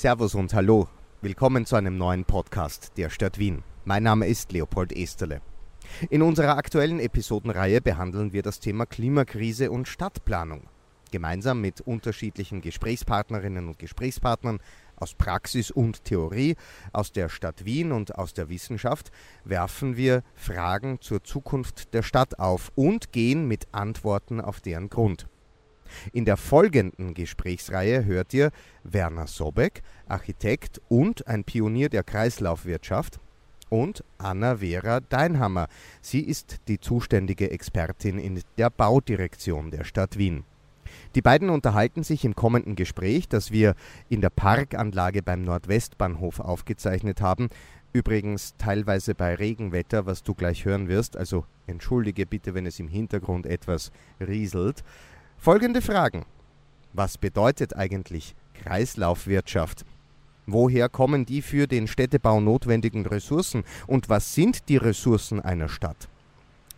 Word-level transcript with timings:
Servus 0.00 0.34
und 0.34 0.54
Hallo. 0.54 0.88
Willkommen 1.20 1.66
zu 1.66 1.76
einem 1.76 1.98
neuen 1.98 2.24
Podcast 2.24 2.92
der 2.96 3.10
Stadt 3.10 3.38
Wien. 3.38 3.62
Mein 3.84 4.02
Name 4.02 4.28
ist 4.28 4.50
Leopold 4.50 4.96
Esterle. 4.96 5.42
In 6.08 6.22
unserer 6.22 6.56
aktuellen 6.56 7.00
Episodenreihe 7.00 7.82
behandeln 7.82 8.32
wir 8.32 8.40
das 8.40 8.60
Thema 8.60 8.86
Klimakrise 8.86 9.70
und 9.70 9.88
Stadtplanung. 9.88 10.70
Gemeinsam 11.10 11.60
mit 11.60 11.82
unterschiedlichen 11.82 12.62
Gesprächspartnerinnen 12.62 13.68
und 13.68 13.78
Gesprächspartnern 13.78 14.60
aus 14.96 15.12
Praxis 15.12 15.70
und 15.70 16.02
Theorie, 16.04 16.56
aus 16.94 17.12
der 17.12 17.28
Stadt 17.28 17.66
Wien 17.66 17.92
und 17.92 18.16
aus 18.16 18.32
der 18.32 18.48
Wissenschaft 18.48 19.10
werfen 19.44 19.98
wir 19.98 20.22
Fragen 20.34 21.02
zur 21.02 21.22
Zukunft 21.24 21.92
der 21.92 22.02
Stadt 22.02 22.38
auf 22.38 22.72
und 22.74 23.12
gehen 23.12 23.46
mit 23.46 23.66
Antworten 23.72 24.40
auf 24.40 24.62
deren 24.62 24.88
Grund. 24.88 25.26
In 26.12 26.24
der 26.24 26.36
folgenden 26.36 27.14
Gesprächsreihe 27.14 28.04
hört 28.04 28.34
ihr 28.34 28.50
Werner 28.84 29.26
Sobeck, 29.26 29.82
Architekt 30.08 30.80
und 30.88 31.26
ein 31.26 31.44
Pionier 31.44 31.88
der 31.88 32.02
Kreislaufwirtschaft, 32.02 33.20
und 33.70 34.04
Anna-Vera 34.18 35.00
Deinhammer. 35.00 35.68
Sie 36.02 36.20
ist 36.20 36.58
die 36.68 36.80
zuständige 36.80 37.50
Expertin 37.50 38.18
in 38.18 38.42
der 38.58 38.68
Baudirektion 38.68 39.70
der 39.70 39.84
Stadt 39.84 40.18
Wien. 40.18 40.44
Die 41.14 41.22
beiden 41.22 41.50
unterhalten 41.50 42.02
sich 42.02 42.24
im 42.24 42.34
kommenden 42.34 42.74
Gespräch, 42.74 43.28
das 43.28 43.52
wir 43.52 43.74
in 44.08 44.20
der 44.20 44.30
Parkanlage 44.30 45.22
beim 45.22 45.42
Nordwestbahnhof 45.42 46.40
aufgezeichnet 46.40 47.20
haben, 47.20 47.48
übrigens 47.92 48.54
teilweise 48.58 49.14
bei 49.14 49.34
Regenwetter, 49.34 50.06
was 50.06 50.22
du 50.24 50.34
gleich 50.34 50.64
hören 50.64 50.88
wirst, 50.88 51.16
also 51.16 51.44
entschuldige 51.66 52.26
bitte, 52.26 52.54
wenn 52.54 52.66
es 52.66 52.80
im 52.80 52.88
Hintergrund 52.88 53.46
etwas 53.46 53.92
rieselt, 54.20 54.82
Folgende 55.42 55.80
Fragen. 55.80 56.26
Was 56.92 57.16
bedeutet 57.16 57.74
eigentlich 57.74 58.34
Kreislaufwirtschaft? 58.52 59.86
Woher 60.46 60.90
kommen 60.90 61.24
die 61.24 61.40
für 61.40 61.66
den 61.66 61.86
Städtebau 61.86 62.42
notwendigen 62.42 63.06
Ressourcen 63.06 63.64
und 63.86 64.10
was 64.10 64.34
sind 64.34 64.68
die 64.68 64.76
Ressourcen 64.76 65.40
einer 65.40 65.70
Stadt? 65.70 66.10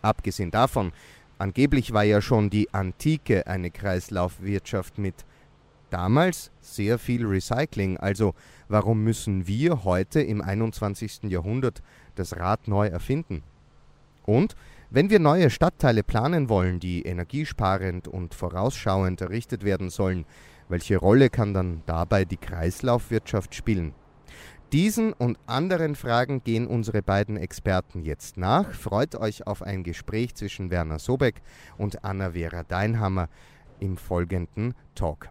Abgesehen 0.00 0.52
davon, 0.52 0.92
angeblich 1.38 1.92
war 1.92 2.04
ja 2.04 2.22
schon 2.22 2.50
die 2.50 2.72
Antike 2.72 3.48
eine 3.48 3.72
Kreislaufwirtschaft 3.72 4.96
mit 4.96 5.24
damals 5.90 6.52
sehr 6.60 7.00
viel 7.00 7.26
Recycling, 7.26 7.96
also 7.96 8.32
warum 8.68 9.02
müssen 9.02 9.48
wir 9.48 9.82
heute 9.82 10.22
im 10.22 10.40
21. 10.40 11.24
Jahrhundert 11.24 11.82
das 12.14 12.36
Rad 12.36 12.68
neu 12.68 12.86
erfinden? 12.86 13.42
Und 14.24 14.54
wenn 14.94 15.08
wir 15.08 15.20
neue 15.20 15.48
Stadtteile 15.48 16.02
planen 16.02 16.50
wollen, 16.50 16.78
die 16.78 17.02
energiesparend 17.02 18.08
und 18.08 18.34
vorausschauend 18.34 19.22
errichtet 19.22 19.64
werden 19.64 19.88
sollen, 19.88 20.26
welche 20.68 20.98
Rolle 20.98 21.30
kann 21.30 21.54
dann 21.54 21.82
dabei 21.86 22.26
die 22.26 22.36
Kreislaufwirtschaft 22.36 23.54
spielen? 23.54 23.94
Diesen 24.70 25.14
und 25.14 25.38
anderen 25.46 25.94
Fragen 25.94 26.44
gehen 26.44 26.66
unsere 26.66 27.02
beiden 27.02 27.38
Experten 27.38 28.02
jetzt 28.02 28.36
nach. 28.36 28.72
Freut 28.72 29.14
euch 29.14 29.46
auf 29.46 29.62
ein 29.62 29.82
Gespräch 29.82 30.34
zwischen 30.34 30.70
Werner 30.70 30.98
Sobeck 30.98 31.40
und 31.78 32.04
Anna-Vera 32.04 32.62
Deinhammer 32.62 33.28
im 33.80 33.96
folgenden 33.96 34.74
Talk. 34.94 35.30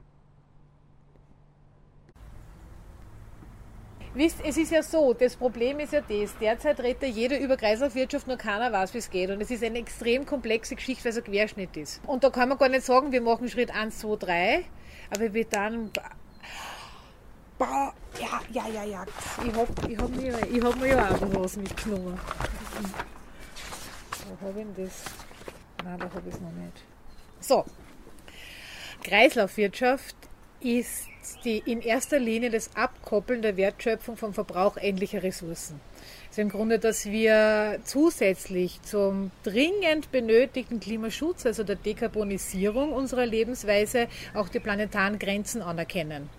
Wisst, 4.14 4.40
es 4.44 4.58
ist 4.58 4.72
ja 4.72 4.84
so, 4.84 5.14
das 5.14 5.38
Problem 5.38 5.80
ist 5.80 5.94
ja 5.94 6.02
das, 6.02 6.38
derzeit 6.38 6.82
redet 6.82 7.04
ja 7.04 7.08
jeder 7.08 7.40
über 7.40 7.56
Kreislaufwirtschaft, 7.56 8.28
nur 8.28 8.36
keiner 8.36 8.70
weiß, 8.72 8.94
wie 8.94 8.98
es 8.98 9.10
geht. 9.10 9.30
Und 9.30 9.40
es 9.40 9.50
ist 9.50 9.64
eine 9.64 9.80
extrem 9.80 10.26
komplexe 10.26 10.76
Geschichte, 10.76 11.06
weil 11.06 11.12
es 11.12 11.18
ein 11.18 11.24
Querschnitt 11.24 11.78
ist. 11.78 12.02
Und 12.06 12.24
da 12.26 12.30
kann 12.30 12.50
man 12.50 12.58
gar 12.58 12.68
nicht 12.68 12.86
sagen, 12.86 13.14
wir 13.14 13.22
machen 13.22 13.48
Schritt 13.48 13.74
1, 13.74 14.00
2, 14.00 14.16
3, 14.18 14.66
aber 15.16 15.34
wir 15.34 15.46
dann... 15.46 15.92
Ja, 17.60 18.42
ja, 18.52 18.68
ja, 18.68 18.84
ja. 18.84 19.06
Ich 19.48 19.56
hab, 19.56 19.90
ich 19.90 19.98
hab, 19.98 20.10
mir, 20.10 20.40
ich 20.52 20.64
hab 20.64 20.76
mir 20.78 20.88
ja 20.88 21.10
auch 21.10 21.22
was 21.22 21.56
mitgenommen. 21.56 22.20
Wo 24.28 24.48
habe 24.48 24.60
ich 24.60 24.66
denn 24.66 24.86
das? 24.86 25.06
Nein, 25.86 26.00
da 26.00 26.06
habe 26.06 26.28
ich 26.28 26.34
es 26.34 26.42
noch 26.42 26.52
nicht. 26.52 26.84
So. 27.40 27.64
Kreislaufwirtschaft 29.04 30.16
ist 30.60 31.11
die 31.44 31.62
in 31.66 31.82
erster 31.82 32.20
Linie 32.20 32.50
das 32.50 32.76
Abkoppeln 32.76 33.42
der 33.42 33.58
Wertschöpfung 33.58 34.18
vom 34.18 34.34
Verbrauch 34.34 34.78
endlicher 34.78 35.24
Ressourcen. 35.24 35.80
Ist 36.30 36.40
im 36.40 36.50
Grunde, 36.50 36.80
dass 36.80 37.06
wir 37.06 37.80
zusätzlich 37.84 38.82
zum 38.84 39.32
dringend 39.44 40.12
benötigten 40.12 40.80
Klimaschutz, 40.80 41.46
also 41.46 41.64
der 41.64 41.76
Dekarbonisierung 41.76 42.94
unserer 42.94 43.26
Lebensweise, 43.26 44.08
auch 44.34 44.50
die 44.50 44.60
planetaren 44.60 45.20
Grenzen 45.20 45.62
anerkennen. 45.62 46.30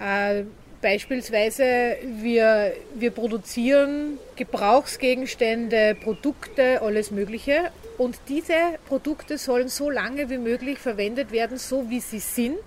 Äh, 0.00 0.44
Beispielsweise, 0.80 1.96
wir, 2.22 2.72
wir 2.94 3.10
produzieren 3.10 4.16
Gebrauchsgegenstände, 4.36 5.96
Produkte, 6.00 6.80
alles 6.82 7.10
Mögliche. 7.10 7.72
Und 7.96 8.16
diese 8.28 8.54
Produkte 8.86 9.38
sollen 9.38 9.66
so 9.66 9.90
lange 9.90 10.30
wie 10.30 10.38
möglich 10.38 10.78
verwendet 10.78 11.32
werden, 11.32 11.58
so 11.58 11.90
wie 11.90 11.98
sie 11.98 12.20
sind 12.20 12.60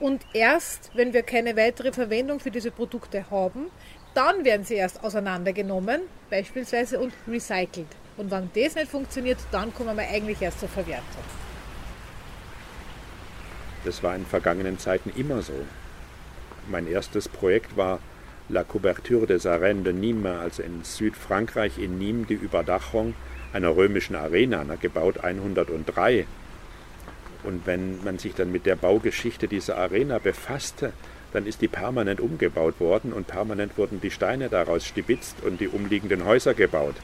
und 0.00 0.22
erst, 0.32 0.90
wenn 0.94 1.12
wir 1.12 1.22
keine 1.22 1.56
weitere 1.56 1.92
Verwendung 1.92 2.40
für 2.40 2.50
diese 2.50 2.70
Produkte 2.70 3.30
haben, 3.30 3.66
dann 4.14 4.44
werden 4.44 4.64
sie 4.64 4.74
erst 4.74 5.04
auseinandergenommen, 5.04 6.00
beispielsweise 6.30 6.98
und 6.98 7.12
recycelt. 7.28 7.86
Und 8.16 8.30
wenn 8.30 8.50
das 8.54 8.74
nicht 8.74 8.90
funktioniert, 8.90 9.38
dann 9.52 9.72
kommen 9.72 9.96
wir 9.96 10.08
eigentlich 10.08 10.42
erst 10.42 10.60
zur 10.60 10.68
Verwertung. 10.68 11.22
Das 13.84 14.02
war 14.02 14.16
in 14.16 14.26
vergangenen 14.26 14.78
Zeiten 14.78 15.10
immer 15.16 15.42
so. 15.42 15.54
Mein 16.68 16.86
erstes 16.86 17.28
Projekt 17.28 17.76
war 17.76 18.00
La 18.48 18.64
Couverture 18.64 19.26
des 19.26 19.46
Arènes 19.46 19.84
de 19.84 19.92
Nîmes, 19.92 20.40
also 20.40 20.62
in 20.62 20.82
Südfrankreich 20.82 21.78
in 21.78 21.98
Nîmes 21.98 22.26
die 22.26 22.34
Überdachung 22.34 23.14
einer 23.52 23.74
römischen 23.74 24.16
Arena, 24.16 24.64
gebaut 24.80 25.22
103 25.22 26.26
und 27.44 27.66
wenn 27.66 28.02
man 28.04 28.18
sich 28.18 28.34
dann 28.34 28.52
mit 28.52 28.66
der 28.66 28.76
Baugeschichte 28.76 29.48
dieser 29.48 29.78
Arena 29.78 30.18
befasste, 30.18 30.92
dann 31.32 31.46
ist 31.46 31.60
die 31.60 31.68
permanent 31.68 32.20
umgebaut 32.20 32.80
worden 32.80 33.12
und 33.12 33.26
permanent 33.26 33.78
wurden 33.78 34.00
die 34.00 34.10
Steine 34.10 34.48
daraus 34.48 34.84
stibitzt 34.86 35.42
und 35.42 35.60
die 35.60 35.68
umliegenden 35.68 36.24
Häuser 36.24 36.54
gebaut. 36.54 36.96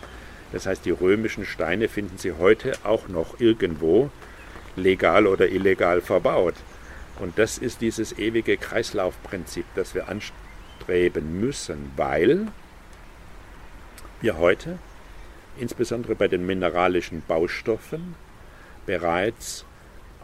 Das 0.53 0.67
heißt, 0.67 0.85
die 0.85 0.91
römischen 0.91 1.45
Steine 1.45 1.89
finden 1.89 2.19
Sie 2.19 2.33
heute 2.33 2.73
auch 2.85 3.09
noch 3.09 3.41
irgendwo 3.41 4.11
legal 4.77 5.27
oder 5.27 5.49
illegal 5.49 6.01
verbaut. 6.01 6.55
Und 7.19 7.39
das 7.39 7.59
ist 7.59 7.81
dieses 7.81 8.19
ewige 8.19 8.57
Kreislaufprinzip, 8.57 9.65
das 9.75 9.95
wir 9.95 10.09
anstreben 10.09 11.41
müssen, 11.41 11.91
weil 11.97 12.47
wir 14.21 14.37
heute, 14.39 14.79
insbesondere 15.59 16.15
bei 16.15 16.29
den 16.29 16.45
mineralischen 16.45 17.23
Baustoffen, 17.27 18.15
bereits 18.85 19.65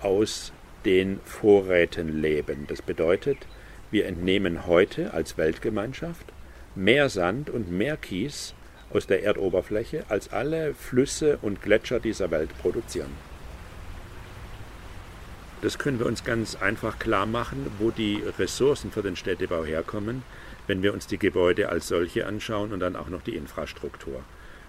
aus 0.02 0.52
den 0.84 1.20
Vorräten 1.24 2.20
leben. 2.20 2.66
Das 2.68 2.82
bedeutet, 2.82 3.38
wir 3.90 4.06
entnehmen 4.06 4.66
heute 4.66 5.12
als 5.14 5.36
Weltgemeinschaft 5.38 6.26
mehr 6.74 7.08
Sand 7.08 7.50
und 7.50 7.70
mehr 7.70 7.96
Kies 7.96 8.54
aus 8.90 9.06
der 9.06 9.22
Erdoberfläche, 9.22 10.04
als 10.08 10.32
alle 10.32 10.74
Flüsse 10.74 11.38
und 11.42 11.62
Gletscher 11.62 12.00
dieser 12.00 12.30
Welt 12.30 12.50
produzieren. 12.58 13.10
Das 15.62 15.78
können 15.78 15.98
wir 15.98 16.06
uns 16.06 16.24
ganz 16.24 16.56
einfach 16.56 16.98
klar 16.98 17.24
machen, 17.24 17.70
wo 17.78 17.90
die 17.90 18.22
Ressourcen 18.38 18.90
für 18.90 19.02
den 19.02 19.14
Städtebau 19.14 19.64
herkommen, 19.64 20.24
wenn 20.66 20.82
wir 20.82 20.92
uns 20.92 21.06
die 21.06 21.18
Gebäude 21.18 21.68
als 21.68 21.88
solche 21.88 22.26
anschauen 22.26 22.72
und 22.72 22.80
dann 22.80 22.96
auch 22.96 23.08
noch 23.08 23.22
die 23.22 23.36
Infrastruktur. 23.36 24.24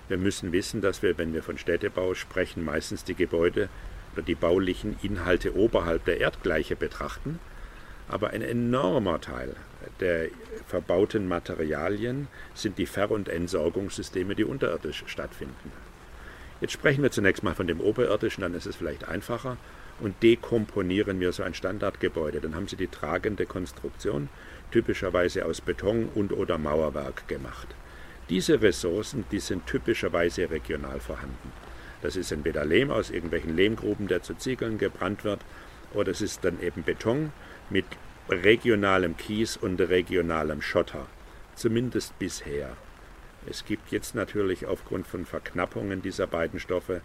Wir 0.07 0.17
müssen 0.17 0.51
wissen, 0.51 0.81
dass 0.81 1.01
wir, 1.01 1.17
wenn 1.17 1.33
wir 1.33 1.41
von 1.41 1.57
Städtebau 1.57 2.13
sprechen, 2.13 2.63
meistens 2.63 3.03
die 3.03 3.15
Gebäude 3.15 3.69
oder 4.13 4.21
die 4.21 4.35
baulichen 4.35 4.97
Inhalte 5.01 5.55
oberhalb 5.55 6.05
der 6.05 6.19
Erdgleiche 6.19 6.75
betrachten, 6.75 7.39
aber 8.07 8.31
ein 8.31 8.41
enormer 8.41 9.21
Teil 9.21 9.55
der 9.99 10.29
verbauten 10.67 11.27
Materialien 11.27 12.27
sind 12.53 12.77
die 12.77 12.85
Ver- 12.85 13.11
und 13.11 13.29
Entsorgungssysteme, 13.29 14.35
die 14.35 14.43
unterirdisch 14.43 15.03
stattfinden. 15.07 15.71
Jetzt 16.61 16.73
sprechen 16.73 17.03
wir 17.03 17.11
zunächst 17.11 17.43
mal 17.43 17.55
von 17.55 17.67
dem 17.67 17.81
oberirdischen, 17.81 18.41
dann 18.41 18.53
ist 18.53 18.65
es 18.65 18.75
vielleicht 18.75 19.07
einfacher 19.07 19.57
und 19.99 20.21
dekomponieren 20.23 21.19
wir 21.19 21.31
so 21.33 21.43
ein 21.43 21.53
Standardgebäude. 21.53 22.39
Dann 22.39 22.55
haben 22.55 22.67
Sie 22.67 22.75
die 22.75 22.87
tragende 22.87 23.45
Konstruktion, 23.45 24.29
typischerweise 24.71 25.45
aus 25.45 25.61
Beton 25.61 26.09
und 26.15 26.31
oder 26.31 26.57
Mauerwerk 26.57 27.27
gemacht. 27.27 27.67
Diese 28.29 28.61
Ressourcen, 28.61 29.25
die 29.31 29.39
sind 29.39 29.67
typischerweise 29.67 30.49
regional 30.49 30.99
vorhanden. 30.99 31.51
Das 32.03 32.17
ist 32.17 32.31
entweder 32.31 32.65
Lehm 32.65 32.91
aus 32.91 33.09
irgendwelchen 33.09 33.55
Lehmgruben, 33.55 34.07
der 34.07 34.21
zu 34.21 34.35
Ziegeln 34.35 34.77
gebrannt 34.77 35.23
wird, 35.23 35.39
oder 35.93 36.11
es 36.11 36.21
ist 36.21 36.43
dann 36.43 36.61
eben 36.61 36.83
Beton 36.83 37.31
mit 37.69 37.85
regionalem 38.29 39.17
Kies 39.17 39.57
und 39.57 39.79
regionalem 39.79 40.61
Schotter. 40.61 41.07
Zumindest 41.55 42.17
bisher. 42.19 42.75
Es 43.49 43.65
gibt 43.65 43.91
jetzt 43.91 44.15
natürlich 44.15 44.65
aufgrund 44.65 45.07
von 45.07 45.25
Verknappungen 45.25 46.01
dieser 46.01 46.27
beiden 46.27 46.59
Stoffe 46.59 47.01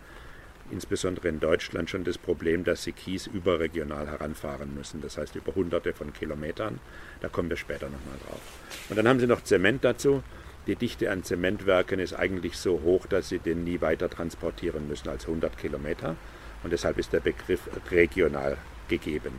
insbesondere 0.70 1.28
in 1.28 1.40
Deutschland 1.40 1.88
schon 1.88 2.04
das 2.04 2.18
Problem, 2.18 2.64
dass 2.64 2.82
sie 2.82 2.92
Kies 2.92 3.26
überregional 3.26 4.06
heranfahren 4.06 4.74
müssen, 4.74 5.00
das 5.00 5.16
heißt 5.16 5.34
über 5.36 5.54
hunderte 5.54 5.92
von 5.92 6.12
Kilometern. 6.12 6.78
Da 7.20 7.28
kommen 7.28 7.48
wir 7.48 7.56
später 7.56 7.86
nochmal 7.86 8.18
drauf. 8.26 8.40
Und 8.88 8.96
dann 8.96 9.08
haben 9.08 9.20
sie 9.20 9.26
noch 9.26 9.42
Zement 9.42 9.84
dazu. 9.84 10.22
Die 10.68 10.76
Dichte 10.76 11.10
an 11.10 11.24
Zementwerken 11.24 11.98
ist 11.98 12.12
eigentlich 12.12 12.58
so 12.58 12.82
hoch, 12.84 13.06
dass 13.06 13.30
sie 13.30 13.38
den 13.38 13.64
nie 13.64 13.80
weiter 13.80 14.10
transportieren 14.10 14.86
müssen 14.86 15.08
als 15.08 15.26
100 15.26 15.56
Kilometer. 15.56 16.14
Und 16.62 16.74
deshalb 16.74 16.98
ist 16.98 17.14
der 17.14 17.20
Begriff 17.20 17.70
regional 17.90 18.58
gegeben. 18.88 19.32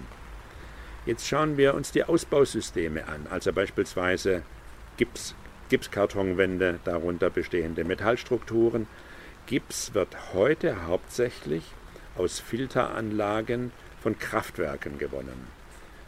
Jetzt 1.06 1.28
schauen 1.28 1.56
wir 1.56 1.76
uns 1.76 1.92
die 1.92 2.04
Ausbausysteme 2.04 3.08
an, 3.08 3.28
also 3.30 3.54
beispielsweise 3.54 4.42
Gips, 4.98 5.36
Gipskartonwände, 5.70 6.80
darunter 6.84 7.30
bestehende 7.30 7.84
Metallstrukturen, 7.84 8.88
Gips 9.46 9.94
wird 9.94 10.34
heute 10.34 10.88
hauptsächlich 10.88 11.64
aus 12.16 12.40
Filteranlagen 12.40 13.72
von 14.02 14.18
Kraftwerken 14.18 14.98
gewonnen. 14.98 15.48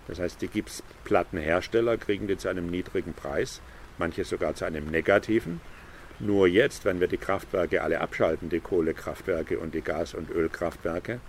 Das 0.07 0.19
heißt, 0.19 0.41
die 0.41 0.47
Gipsplattenhersteller 0.47 1.97
kriegen 1.97 2.27
die 2.27 2.37
zu 2.37 2.49
einem 2.49 2.67
niedrigen 2.67 3.13
Preis, 3.13 3.61
manche 3.97 4.23
sogar 4.23 4.55
zu 4.55 4.65
einem 4.65 4.87
negativen. 4.87 5.61
Nur 6.19 6.47
jetzt, 6.47 6.85
wenn 6.85 6.99
wir 6.99 7.07
die 7.07 7.17
Kraftwerke 7.17 7.81
alle 7.81 7.99
abschalten, 7.99 8.49
die 8.49 8.59
Kohlekraftwerke 8.59 9.57
und 9.57 9.73
die 9.73 9.81
Gas- 9.81 10.13
und 10.13 10.29
Ölkraftwerke, 10.29 11.19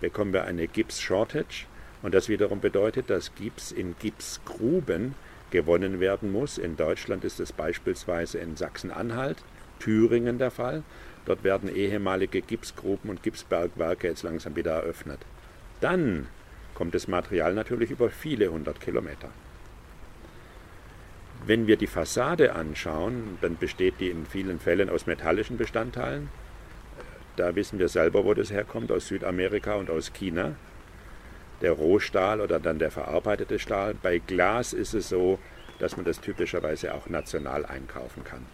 bekommen 0.00 0.32
wir 0.32 0.44
eine 0.44 0.66
Gips-Shortage. 0.66 1.66
Und 2.02 2.14
das 2.14 2.28
wiederum 2.28 2.60
bedeutet, 2.60 3.08
dass 3.08 3.34
Gips 3.34 3.72
in 3.72 3.94
Gipsgruben 3.98 5.14
gewonnen 5.50 6.00
werden 6.00 6.32
muss. 6.32 6.58
In 6.58 6.76
Deutschland 6.76 7.24
ist 7.24 7.40
es 7.40 7.52
beispielsweise 7.52 8.38
in 8.38 8.56
Sachsen-Anhalt, 8.56 9.38
Thüringen 9.78 10.38
der 10.38 10.50
Fall. 10.50 10.82
Dort 11.24 11.44
werden 11.44 11.74
ehemalige 11.74 12.42
Gipsgruben 12.42 13.08
und 13.08 13.22
Gipsbergwerke 13.22 14.08
jetzt 14.08 14.24
langsam 14.24 14.56
wieder 14.56 14.72
eröffnet. 14.72 15.20
Dann 15.80 16.26
kommt 16.74 16.94
das 16.94 17.06
Material 17.06 17.54
natürlich 17.54 17.90
über 17.90 18.10
viele 18.10 18.50
hundert 18.50 18.80
Kilometer. 18.80 19.28
Wenn 21.44 21.66
wir 21.66 21.76
die 21.76 21.88
Fassade 21.88 22.54
anschauen, 22.54 23.38
dann 23.40 23.56
besteht 23.56 23.94
die 23.98 24.10
in 24.10 24.26
vielen 24.26 24.60
Fällen 24.60 24.88
aus 24.88 25.06
metallischen 25.06 25.56
Bestandteilen. 25.56 26.28
Da 27.36 27.56
wissen 27.56 27.80
wir 27.80 27.88
selber, 27.88 28.24
wo 28.24 28.32
das 28.32 28.52
herkommt, 28.52 28.92
aus 28.92 29.08
Südamerika 29.08 29.74
und 29.74 29.90
aus 29.90 30.12
China. 30.12 30.54
Der 31.60 31.72
Rohstahl 31.72 32.40
oder 32.40 32.60
dann 32.60 32.78
der 32.78 32.92
verarbeitete 32.92 33.58
Stahl. 33.58 33.94
Bei 33.94 34.18
Glas 34.18 34.72
ist 34.72 34.94
es 34.94 35.08
so, 35.08 35.40
dass 35.80 35.96
man 35.96 36.04
das 36.04 36.20
typischerweise 36.20 36.94
auch 36.94 37.08
national 37.08 37.66
einkaufen 37.66 38.22
kann. 38.22 38.46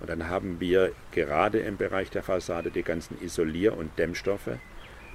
Und 0.00 0.10
dann 0.10 0.28
haben 0.28 0.58
wir 0.58 0.90
gerade 1.12 1.60
im 1.60 1.76
Bereich 1.76 2.10
der 2.10 2.24
Fassade 2.24 2.72
die 2.72 2.82
ganzen 2.82 3.22
Isolier- 3.22 3.76
und 3.76 3.96
Dämmstoffe, 4.00 4.58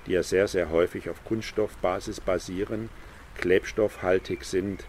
die 0.06 0.14
ja 0.14 0.24
sehr, 0.24 0.48
sehr 0.48 0.70
häufig 0.70 1.10
auf 1.10 1.26
Kunststoffbasis 1.26 2.22
basieren, 2.22 2.90
klebstoffhaltig 3.38 4.46
sind. 4.46 4.86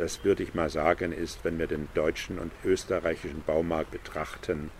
Das 0.00 0.24
würde 0.24 0.42
ich 0.42 0.54
mal 0.54 0.70
sagen, 0.70 1.12
ist, 1.12 1.44
wenn 1.44 1.58
wir 1.58 1.66
den 1.66 1.86
deutschen 1.92 2.38
und 2.38 2.52
österreichischen 2.64 3.42
Baumarkt 3.42 3.90
betrachten, 3.90 4.70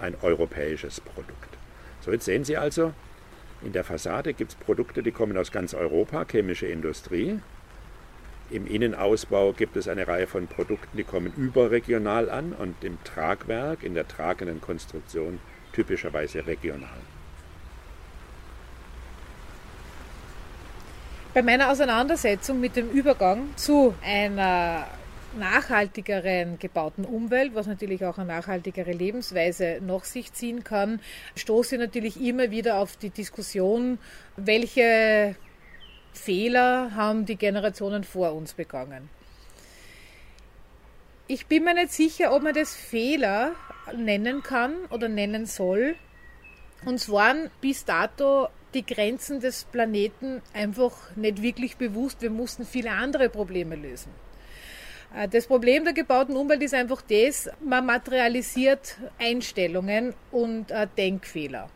ein 0.00 0.16
europäisches 0.22 0.98
Produkt. 0.98 1.58
So, 2.00 2.10
jetzt 2.10 2.24
sehen 2.24 2.42
Sie 2.42 2.56
also, 2.56 2.94
in 3.60 3.74
der 3.74 3.84
Fassade 3.84 4.32
gibt 4.32 4.52
es 4.52 4.56
Produkte, 4.56 5.02
die 5.02 5.10
kommen 5.10 5.36
aus 5.36 5.52
ganz 5.52 5.74
Europa, 5.74 6.24
chemische 6.24 6.68
Industrie. 6.68 7.38
Im 8.48 8.66
Innenausbau 8.66 9.52
gibt 9.52 9.76
es 9.76 9.88
eine 9.88 10.08
Reihe 10.08 10.26
von 10.26 10.46
Produkten, 10.46 10.96
die 10.96 11.04
kommen 11.04 11.34
überregional 11.36 12.30
an 12.30 12.54
und 12.54 12.82
im 12.82 12.96
Tragwerk, 13.04 13.82
in 13.82 13.92
der 13.92 14.08
tragenden 14.08 14.62
Konstruktion 14.62 15.38
typischerweise 15.74 16.46
regional. 16.46 16.88
Bei 21.34 21.40
meiner 21.40 21.70
Auseinandersetzung 21.70 22.60
mit 22.60 22.76
dem 22.76 22.90
Übergang 22.90 23.56
zu 23.56 23.94
einer 24.04 24.86
nachhaltigeren 25.38 26.58
gebauten 26.58 27.06
Umwelt, 27.06 27.54
was 27.54 27.66
natürlich 27.66 28.04
auch 28.04 28.18
eine 28.18 28.28
nachhaltigere 28.28 28.92
Lebensweise 28.92 29.78
nach 29.80 30.04
sich 30.04 30.34
ziehen 30.34 30.62
kann, 30.62 31.00
stoße 31.34 31.76
ich 31.76 31.80
natürlich 31.80 32.20
immer 32.20 32.50
wieder 32.50 32.76
auf 32.76 32.98
die 32.98 33.08
Diskussion, 33.08 33.98
welche 34.36 35.34
Fehler 36.12 36.94
haben 36.94 37.24
die 37.24 37.36
Generationen 37.36 38.04
vor 38.04 38.34
uns 38.34 38.52
begangen. 38.52 39.08
Ich 41.28 41.46
bin 41.46 41.64
mir 41.64 41.72
nicht 41.72 41.92
sicher, 41.92 42.36
ob 42.36 42.42
man 42.42 42.52
das 42.52 42.76
Fehler 42.76 43.52
nennen 43.96 44.42
kann 44.42 44.74
oder 44.90 45.08
nennen 45.08 45.46
soll. 45.46 45.96
Uns 46.84 47.08
waren 47.08 47.48
bis 47.62 47.86
dato 47.86 48.48
die 48.74 48.84
Grenzen 48.84 49.40
des 49.40 49.64
Planeten 49.64 50.42
einfach 50.52 51.14
nicht 51.16 51.42
wirklich 51.42 51.76
bewusst. 51.76 52.22
Wir 52.22 52.30
mussten 52.30 52.64
viele 52.64 52.90
andere 52.90 53.28
Probleme 53.28 53.76
lösen. 53.76 54.12
Äh, 55.16 55.28
das 55.28 55.46
Problem 55.46 55.84
der 55.84 55.92
gebauten 55.92 56.36
Umwelt 56.36 56.62
ist 56.62 56.74
einfach 56.74 57.02
das, 57.02 57.50
man 57.64 57.86
materialisiert 57.86 58.98
Einstellungen 59.18 60.14
und 60.30 60.70
äh, 60.70 60.86
Denkfehler. 60.96 61.68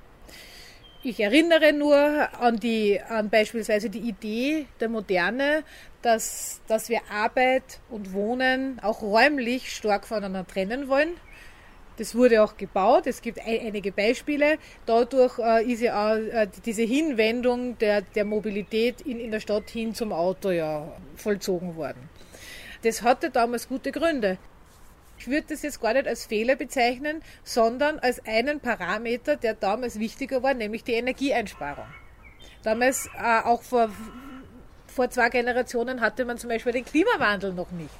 Ich 1.03 1.21
erinnere 1.21 1.73
nur 1.73 1.97
an, 2.41 2.57
die, 2.57 3.01
an 3.01 3.31
beispielsweise 3.31 3.91
die 3.91 4.01
Idee 4.01 4.67
der 4.81 4.89
Moderne, 4.89 5.63
dass, 6.03 6.61
dass 6.67 6.89
wir 6.89 7.01
Arbeit 7.11 7.79
und 7.91 8.13
Wohnen 8.13 8.81
auch 8.81 9.03
räumlich 9.03 9.73
stark 9.73 10.05
voneinander 10.07 10.45
trennen 10.47 10.89
wollen. 10.89 11.11
Das 11.99 12.15
wurde 12.15 12.43
auch 12.43 12.57
gebaut. 12.57 13.07
Es 13.07 13.23
gibt 13.23 13.41
einige 13.45 13.91
Beispiele. 13.91 14.59
Dadurch 14.85 15.39
äh, 15.39 15.65
ist 15.65 15.81
ja 15.81 16.13
auch 16.13 16.17
äh, 16.17 16.47
diese 16.65 16.83
Hinwendung 16.83 17.79
der, 17.79 18.03
der 18.03 18.25
Mobilität 18.25 19.01
in, 19.01 19.19
in 19.19 19.31
der 19.31 19.41
Stadt 19.41 19.71
hin 19.71 19.95
zum 19.95 20.13
Auto 20.13 20.51
ja 20.51 20.93
vollzogen 21.17 21.77
worden. 21.77 22.09
Das 22.83 23.03
hatte 23.03 23.31
damals 23.31 23.69
gute 23.69 23.93
Gründe. 23.93 24.39
Ich 25.19 25.29
würde 25.29 25.47
das 25.49 25.63
jetzt 25.63 25.81
gar 25.81 25.95
nicht 25.95 26.07
als 26.07 26.27
Fehler 26.27 26.57
bezeichnen, 26.57 27.23
sondern 27.43 27.99
als 27.99 28.25
einen 28.27 28.61
Parameter, 28.61 29.37
der 29.37 29.55
damals 29.55 29.99
wichtiger 29.99 30.43
war, 30.43 30.53
nämlich 30.53 30.85
die 30.85 30.93
Energieeinsparung. 30.93 31.87
Damals, 32.63 33.09
äh, 33.19 33.41
auch 33.43 33.63
vor, 33.63 33.91
vor 34.87 35.09
zwei 35.09 35.31
Generationen, 35.31 36.03
hatte 36.03 36.25
man 36.25 36.37
zum 36.37 36.51
Beispiel 36.51 36.73
den 36.73 36.85
Klimawandel 36.85 37.55
noch 37.55 37.71
nicht. 37.71 37.95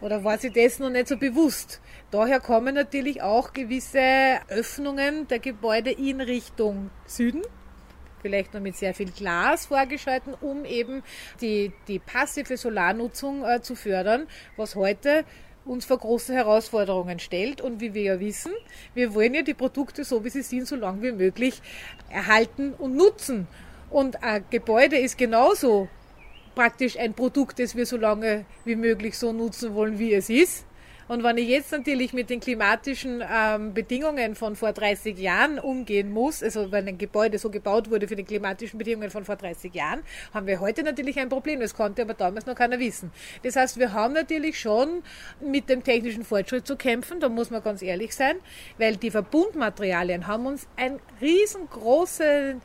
Oder 0.00 0.24
war 0.24 0.38
sich 0.38 0.52
das 0.52 0.78
noch 0.78 0.90
nicht 0.90 1.08
so 1.08 1.16
bewusst. 1.16 1.80
Daher 2.10 2.40
kommen 2.40 2.74
natürlich 2.74 3.22
auch 3.22 3.52
gewisse 3.52 4.38
Öffnungen 4.48 5.26
der 5.28 5.40
Gebäude 5.40 5.90
in 5.90 6.20
Richtung 6.20 6.90
Süden 7.06 7.42
vielleicht 8.20 8.54
noch 8.54 8.60
mit 8.60 8.76
sehr 8.76 8.94
viel 8.94 9.10
Glas 9.10 9.66
vorgeschalten, 9.66 10.34
um 10.34 10.64
eben 10.64 11.02
die, 11.40 11.72
die 11.86 11.98
passive 11.98 12.56
Solarnutzung 12.56 13.44
äh, 13.44 13.62
zu 13.62 13.74
fördern, 13.74 14.26
was 14.56 14.74
heute 14.74 15.24
uns 15.64 15.84
vor 15.84 15.98
große 15.98 16.34
Herausforderungen 16.34 17.18
stellt. 17.18 17.60
Und 17.60 17.80
wie 17.80 17.94
wir 17.94 18.02
ja 18.02 18.20
wissen, 18.20 18.52
wir 18.94 19.14
wollen 19.14 19.34
ja 19.34 19.42
die 19.42 19.54
Produkte 19.54 20.04
so 20.04 20.24
wie 20.24 20.30
sie 20.30 20.42
sind, 20.42 20.66
so 20.66 20.76
lange 20.76 21.02
wie 21.02 21.12
möglich 21.12 21.60
erhalten 22.10 22.72
und 22.72 22.96
nutzen. 22.96 23.46
Und 23.90 24.22
ein 24.22 24.44
Gebäude 24.50 24.98
ist 24.98 25.16
genauso 25.16 25.88
praktisch 26.58 26.98
ein 26.98 27.14
Produkt, 27.14 27.60
das 27.60 27.76
wir 27.76 27.86
so 27.86 27.96
lange 27.96 28.44
wie 28.64 28.74
möglich 28.74 29.16
so 29.16 29.32
nutzen 29.32 29.76
wollen, 29.76 30.00
wie 30.00 30.12
es 30.12 30.28
ist. 30.28 30.64
Und 31.08 31.24
wenn 31.24 31.38
ich 31.38 31.48
jetzt 31.48 31.72
natürlich 31.72 32.12
mit 32.12 32.28
den 32.28 32.38
klimatischen 32.38 33.24
ähm, 33.26 33.72
Bedingungen 33.72 34.34
von 34.34 34.56
vor 34.56 34.72
30 34.72 35.18
Jahren 35.18 35.58
umgehen 35.58 36.12
muss, 36.12 36.42
also 36.42 36.70
wenn 36.70 36.86
ein 36.86 36.98
Gebäude 36.98 37.38
so 37.38 37.48
gebaut 37.48 37.90
wurde 37.90 38.06
für 38.06 38.16
die 38.16 38.24
klimatischen 38.24 38.78
Bedingungen 38.78 39.10
von 39.10 39.24
vor 39.24 39.36
30 39.36 39.74
Jahren, 39.74 40.00
haben 40.34 40.46
wir 40.46 40.60
heute 40.60 40.82
natürlich 40.82 41.18
ein 41.18 41.30
Problem. 41.30 41.60
Das 41.60 41.74
konnte 41.74 42.02
aber 42.02 42.12
damals 42.12 42.44
noch 42.44 42.54
keiner 42.54 42.78
wissen. 42.78 43.10
Das 43.42 43.56
heißt, 43.56 43.78
wir 43.78 43.94
haben 43.94 44.12
natürlich 44.12 44.60
schon 44.60 45.02
mit 45.40 45.70
dem 45.70 45.82
technischen 45.82 46.24
Fortschritt 46.24 46.66
zu 46.66 46.76
kämpfen, 46.76 47.20
da 47.20 47.30
muss 47.30 47.50
man 47.50 47.62
ganz 47.62 47.80
ehrlich 47.80 48.14
sein, 48.14 48.36
weil 48.76 48.96
die 48.96 49.10
Verbundmaterialien 49.10 50.26
haben 50.26 50.44
uns 50.44 50.68
ein 50.76 51.00
riesengroße 51.22 52.56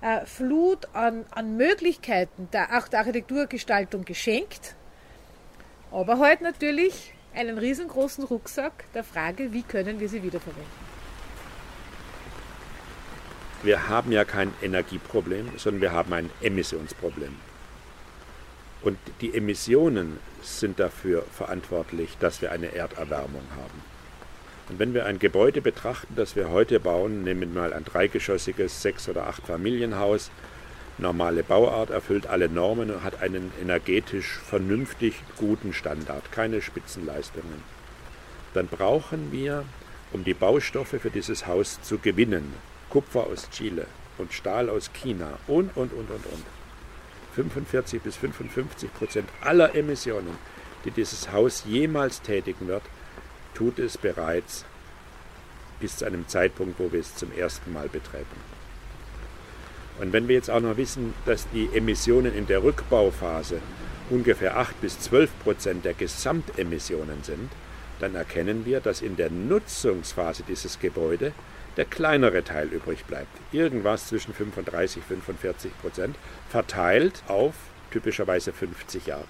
äh, 0.00 0.26
Flut 0.26 0.88
an, 0.92 1.24
an 1.30 1.56
Möglichkeiten 1.56 2.48
der, 2.52 2.76
auch 2.76 2.88
der 2.88 3.00
Architekturgestaltung 3.00 4.04
geschenkt. 4.04 4.74
Aber 5.92 6.18
halt 6.18 6.40
natürlich 6.40 7.14
einen 7.34 7.58
riesengroßen 7.58 8.24
Rucksack 8.24 8.84
der 8.94 9.04
Frage, 9.04 9.52
wie 9.52 9.62
können 9.62 10.00
wir 10.00 10.08
sie 10.08 10.22
wiederverwenden. 10.22 10.92
Wir 13.62 13.88
haben 13.88 14.10
ja 14.10 14.24
kein 14.24 14.52
Energieproblem, 14.60 15.52
sondern 15.56 15.82
wir 15.82 15.92
haben 15.92 16.12
ein 16.12 16.30
Emissionsproblem. 16.40 17.36
Und 18.82 18.98
die 19.20 19.34
Emissionen 19.34 20.18
sind 20.42 20.80
dafür 20.80 21.22
verantwortlich, 21.32 22.16
dass 22.18 22.42
wir 22.42 22.50
eine 22.50 22.74
Erderwärmung 22.74 23.44
haben. 23.56 23.92
Und 24.68 24.78
wenn 24.80 24.94
wir 24.94 25.06
ein 25.06 25.20
Gebäude 25.20 25.62
betrachten, 25.62 26.14
das 26.16 26.34
wir 26.34 26.50
heute 26.50 26.80
bauen, 26.80 27.22
nehmen 27.22 27.54
wir 27.54 27.60
mal 27.62 27.72
ein 27.72 27.84
dreigeschossiges 27.84 28.82
Sechs- 28.82 29.08
oder 29.08 29.28
Acht-Familienhaus, 29.28 30.30
normale 31.02 31.42
Bauart, 31.42 31.90
erfüllt 31.90 32.26
alle 32.26 32.48
Normen 32.48 32.90
und 32.90 33.04
hat 33.04 33.20
einen 33.20 33.52
energetisch 33.60 34.38
vernünftig 34.38 35.14
guten 35.36 35.74
Standard, 35.74 36.32
keine 36.32 36.62
Spitzenleistungen. 36.62 37.62
Dann 38.54 38.68
brauchen 38.68 39.32
wir, 39.32 39.64
um 40.12 40.24
die 40.24 40.34
Baustoffe 40.34 41.00
für 41.00 41.10
dieses 41.10 41.46
Haus 41.46 41.82
zu 41.82 41.98
gewinnen, 41.98 42.54
Kupfer 42.88 43.26
aus 43.26 43.50
Chile, 43.50 43.86
und 44.18 44.32
Stahl 44.32 44.68
aus 44.68 44.92
China 44.92 45.38
und, 45.46 45.76
und, 45.76 45.92
und, 45.92 46.10
und, 46.10 46.26
und. 46.26 46.44
45 47.34 48.02
bis 48.02 48.16
55 48.16 48.92
Prozent 48.92 49.28
aller 49.40 49.74
Emissionen, 49.74 50.36
die 50.84 50.90
dieses 50.90 51.32
Haus 51.32 51.64
jemals 51.66 52.20
tätigen 52.20 52.68
wird, 52.68 52.82
tut 53.54 53.78
es 53.78 53.96
bereits 53.96 54.64
bis 55.80 55.96
zu 55.96 56.04
einem 56.04 56.28
Zeitpunkt, 56.28 56.78
wo 56.78 56.92
wir 56.92 57.00
es 57.00 57.14
zum 57.14 57.32
ersten 57.32 57.72
Mal 57.72 57.88
betreiben. 57.88 58.26
Und 60.00 60.12
wenn 60.12 60.28
wir 60.28 60.36
jetzt 60.36 60.50
auch 60.50 60.60
noch 60.60 60.76
wissen, 60.76 61.14
dass 61.26 61.48
die 61.50 61.68
Emissionen 61.74 62.34
in 62.34 62.46
der 62.46 62.62
Rückbauphase 62.62 63.60
ungefähr 64.10 64.56
8 64.56 64.80
bis 64.80 64.98
12 65.00 65.30
Prozent 65.42 65.84
der 65.84 65.94
Gesamtemissionen 65.94 67.22
sind, 67.22 67.50
dann 68.00 68.14
erkennen 68.14 68.66
wir, 68.66 68.80
dass 68.80 69.00
in 69.00 69.16
der 69.16 69.30
Nutzungsphase 69.30 70.42
dieses 70.48 70.78
Gebäude 70.80 71.32
der 71.76 71.84
kleinere 71.84 72.44
Teil 72.44 72.68
übrig 72.68 73.04
bleibt. 73.04 73.28
Irgendwas 73.52 74.08
zwischen 74.08 74.34
35 74.34 75.02
und 75.10 75.22
45 75.22 75.78
Prozent, 75.80 76.16
verteilt 76.50 77.22
auf 77.28 77.54
typischerweise 77.90 78.52
50 78.52 79.06
Jahre. 79.06 79.24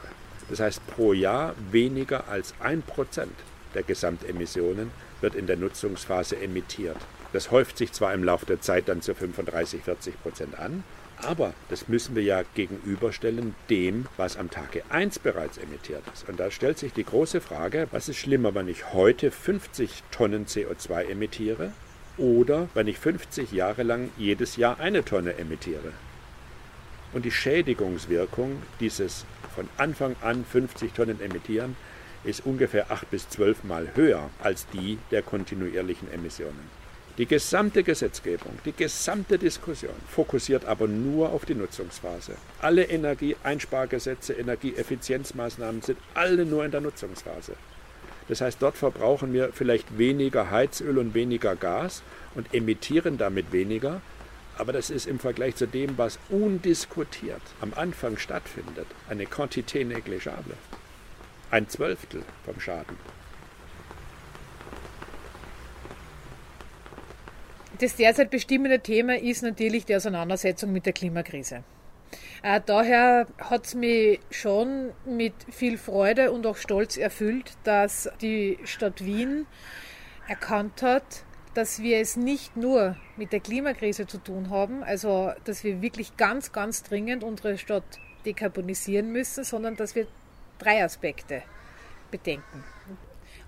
Das 0.49 0.61
heißt, 0.61 0.87
pro 0.87 1.12
Jahr 1.12 1.54
weniger 1.71 2.28
als 2.28 2.54
ein 2.61 2.83
Prozent 2.83 3.33
der 3.75 3.83
Gesamtemissionen 3.83 4.90
wird 5.21 5.35
in 5.35 5.47
der 5.47 5.57
Nutzungsphase 5.57 6.37
emittiert. 6.40 6.97
Das 7.33 7.51
häuft 7.51 7.79
sich 7.79 7.93
zwar 7.93 8.12
im 8.12 8.25
Laufe 8.25 8.45
der 8.45 8.61
Zeit 8.61 8.89
dann 8.89 9.01
zu 9.01 9.15
35, 9.15 9.83
40 9.83 10.23
Prozent 10.23 10.59
an, 10.59 10.85
aber 11.17 11.55
das 11.69 11.89
müssen 11.89 12.15
wir 12.15 12.23
ja 12.23 12.43
gegenüberstellen 12.55 13.55
dem, 13.71 14.07
was 14.17 14.37
am 14.37 14.51
Tage 14.51 14.83
1 14.91 15.21
bereits 15.21 15.57
emittiert 15.57 16.03
ist. 16.12 16.29
Und 16.29 16.41
da 16.41 16.51
stellt 16.51 16.79
sich 16.79 16.93
die 16.93 17.05
große 17.05 17.41
Frage, 17.41 17.87
was 17.91 18.09
ist 18.09 18.19
schlimmer, 18.19 18.55
wenn 18.55 18.69
ich 18.69 18.93
heute 18.93 19.31
50 19.31 20.03
Tonnen 20.11 20.47
CO2 20.47 21.09
emittiere 21.09 21.73
oder 22.19 22.69
wenn 22.75 22.89
ich 22.89 22.99
50 22.99 23.53
Jahre 23.53 23.83
lang 23.83 24.11
jedes 24.19 24.57
Jahr 24.57 24.81
eine 24.81 25.05
Tonne 25.05 25.39
emittiere? 25.39 25.93
Und 27.12 27.25
die 27.25 27.31
Schädigungswirkung 27.31 28.62
dieses 28.81 29.25
von 29.55 29.69
Anfang 29.77 30.17
an 30.23 30.45
50 30.45 30.93
Tonnen 30.93 31.21
emittieren 31.21 31.77
ist 32.25 32.45
ungefähr 32.45 32.91
8 32.91 33.11
bis 33.11 33.29
12 33.29 33.65
Mal 33.65 33.89
höher 33.95 34.31
als 34.43 34.67
die 34.69 34.99
der 35.11 35.23
kontinuierlichen 35.23 36.11
Emissionen. 36.12 36.82
Die 37.19 37.26
gesamte 37.26 37.83
Gesetzgebung, 37.83 38.59
die 38.64 38.73
gesamte 38.73 39.38
Diskussion 39.38 39.95
fokussiert 40.09 40.64
aber 40.64 40.88
nur 40.88 41.28
auf 41.31 41.45
die 41.45 41.54
Nutzungsphase. 41.54 42.37
Alle 42.62 42.85
Energieeinspargesetze, 42.85 44.33
Energieeffizienzmaßnahmen 44.33 45.83
sind 45.83 45.99
alle 46.14 46.47
nur 46.47 46.64
in 46.64 46.71
der 46.71 46.81
Nutzungsphase. 46.81 47.52
Das 48.28 48.40
heißt, 48.40 48.62
dort 48.62 48.78
verbrauchen 48.78 49.35
wir 49.35 49.52
vielleicht 49.52 49.99
weniger 49.99 50.50
Heizöl 50.50 50.97
und 50.97 51.12
weniger 51.12 51.54
Gas 51.54 52.02
und 52.35 52.54
emittieren 52.54 53.19
damit 53.19 53.52
weniger. 53.52 54.00
Aber 54.57 54.73
das 54.73 54.88
ist 54.88 55.07
im 55.07 55.19
Vergleich 55.19 55.57
zu 55.57 55.66
dem, 55.66 55.99
was 55.99 56.19
undiskutiert 56.31 57.42
am 57.61 57.75
Anfang 57.75 58.16
stattfindet, 58.16 58.87
eine 59.11 59.25
Quantité 59.25 59.85
négligeable. 59.85 60.54
Ein 61.50 61.69
Zwölftel 61.69 62.23
vom 62.47 62.59
Schaden. 62.59 62.97
Das 67.83 67.97
derzeit 67.97 68.31
bestimmende 68.31 68.79
Thema 68.79 69.19
ist 69.19 69.43
natürlich 69.43 69.85
die 69.85 69.97
Auseinandersetzung 69.97 70.71
mit 70.71 70.87
der 70.87 70.93
Klimakrise. 70.93 71.65
Äh, 72.45 72.61
daher 72.65 73.27
hat 73.39 73.67
es 73.67 73.75
mich 73.75 74.21
schon 74.31 74.93
mit 75.05 75.35
viel 75.51 75.77
Freude 75.79 76.31
und 76.31 76.47
auch 76.47 76.57
Stolz 76.57 76.97
erfüllt, 76.97 77.55
dass 77.65 78.09
die 78.21 78.57
Stadt 78.62 79.05
Wien 79.05 79.47
erkannt 80.29 80.81
hat, 80.83 81.25
dass 81.55 81.83
wir 81.83 81.99
es 81.99 82.17
nicht 82.17 82.57
nur 82.57 82.97
mit 83.17 83.33
der 83.33 83.41
Klimakrise 83.41 84.07
zu 84.07 84.19
tun 84.19 84.51
haben, 84.51 84.85
also 84.85 85.33
dass 85.43 85.65
wir 85.65 85.83
wirklich 85.83 86.17
ganz, 86.17 86.53
ganz 86.53 86.85
dringend 86.85 87.25
unsere 87.25 87.59
Stadt 87.59 87.99
dekarbonisieren 88.25 89.11
müssen, 89.11 89.43
sondern 89.43 89.75
dass 89.75 89.97
wir 89.97 90.07
drei 90.61 90.85
Aspekte 90.85 91.43
bedenken. 92.12 92.62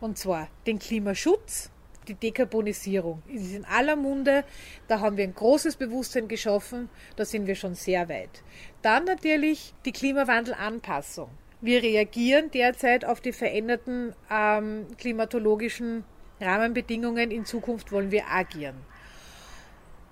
Und 0.01 0.19
zwar 0.19 0.49
den 0.67 0.81
Klimaschutz, 0.81 1.71
die 2.09 2.15
Dekarbonisierung. 2.15 3.23
Es 3.33 3.43
ist 3.43 3.55
in 3.55 3.65
aller 3.65 3.97
Munde, 3.97 4.45
da 4.89 5.01
haben 5.01 5.17
wir 5.17 5.25
ein 5.25 5.35
großes 5.35 5.77
Bewusstsein 5.77 6.29
geschaffen, 6.29 6.89
da 7.17 7.25
sind 7.25 7.47
wir 7.47 7.55
schon 7.55 7.75
sehr 7.75 8.09
weit. 8.09 8.43
Dann 8.83 9.05
natürlich 9.05 9.75
die 9.85 9.93
Klimawandelanpassung. 9.93 11.31
Wir 11.61 11.83
reagieren 11.83 12.51
derzeit 12.51 13.05
auf 13.05 13.21
die 13.21 13.33
veränderten 13.33 14.15
ähm, 14.31 14.87
klimatologischen 14.99 16.05
Rahmenbedingungen. 16.41 17.31
In 17.31 17.47
Zukunft 17.47 17.91
wollen 17.91 18.11
wir 18.11 18.31
agieren. 18.31 18.77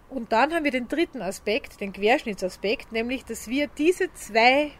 Und 0.09 0.33
dann 0.33 0.53
haben 0.55 0.65
wir 0.65 0.71
den 0.71 0.89
dritten 0.89 1.23
Aspekt, 1.23 1.81
den 1.81 1.93
Querschnittsaspekt, 1.93 2.93
nämlich 2.93 3.25
dass 3.25 3.49
wir 3.49 3.67
diese 3.67 4.13
zwei 4.15 4.73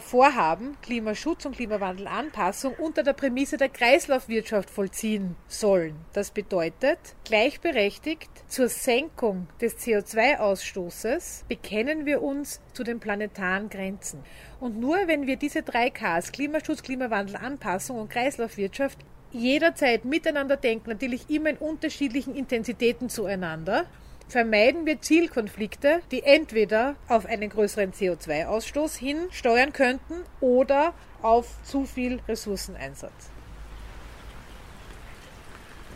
Vorhaben, 0.00 0.76
Klimaschutz 0.80 1.44
und 1.44 1.56
Klimawandelanpassung, 1.56 2.74
unter 2.74 3.02
der 3.02 3.14
Prämisse 3.14 3.56
der 3.56 3.68
Kreislaufwirtschaft 3.68 4.70
vollziehen 4.70 5.34
sollen. 5.48 5.96
Das 6.12 6.30
bedeutet, 6.30 6.98
gleichberechtigt 7.24 8.30
zur 8.48 8.68
Senkung 8.68 9.48
des 9.60 9.78
CO2-Ausstoßes 9.78 11.44
bekennen 11.48 12.06
wir 12.06 12.22
uns 12.22 12.60
zu 12.72 12.84
den 12.84 13.00
planetaren 13.00 13.68
Grenzen. 13.70 14.22
Und 14.60 14.78
nur 14.78 14.96
wenn 15.06 15.26
wir 15.26 15.36
diese 15.36 15.62
drei 15.62 15.90
Ks, 15.90 16.30
Klimaschutz, 16.30 16.82
Klimawandelanpassung 16.82 17.98
und 17.98 18.10
Kreislaufwirtschaft, 18.10 18.98
jederzeit 19.32 20.04
miteinander 20.04 20.56
denken, 20.56 20.90
natürlich 20.90 21.28
immer 21.28 21.50
in 21.50 21.56
unterschiedlichen 21.56 22.34
Intensitäten 22.36 23.08
zueinander, 23.08 23.86
vermeiden 24.32 24.86
wir 24.86 25.00
Zielkonflikte, 25.00 26.00
die 26.10 26.22
entweder 26.22 26.96
auf 27.06 27.26
einen 27.26 27.50
größeren 27.50 27.92
CO2-Ausstoß 27.92 28.96
hin 28.96 29.18
steuern 29.30 29.72
könnten 29.74 30.14
oder 30.40 30.94
auf 31.20 31.62
zu 31.62 31.84
viel 31.84 32.20
Ressourceneinsatz. 32.26 33.30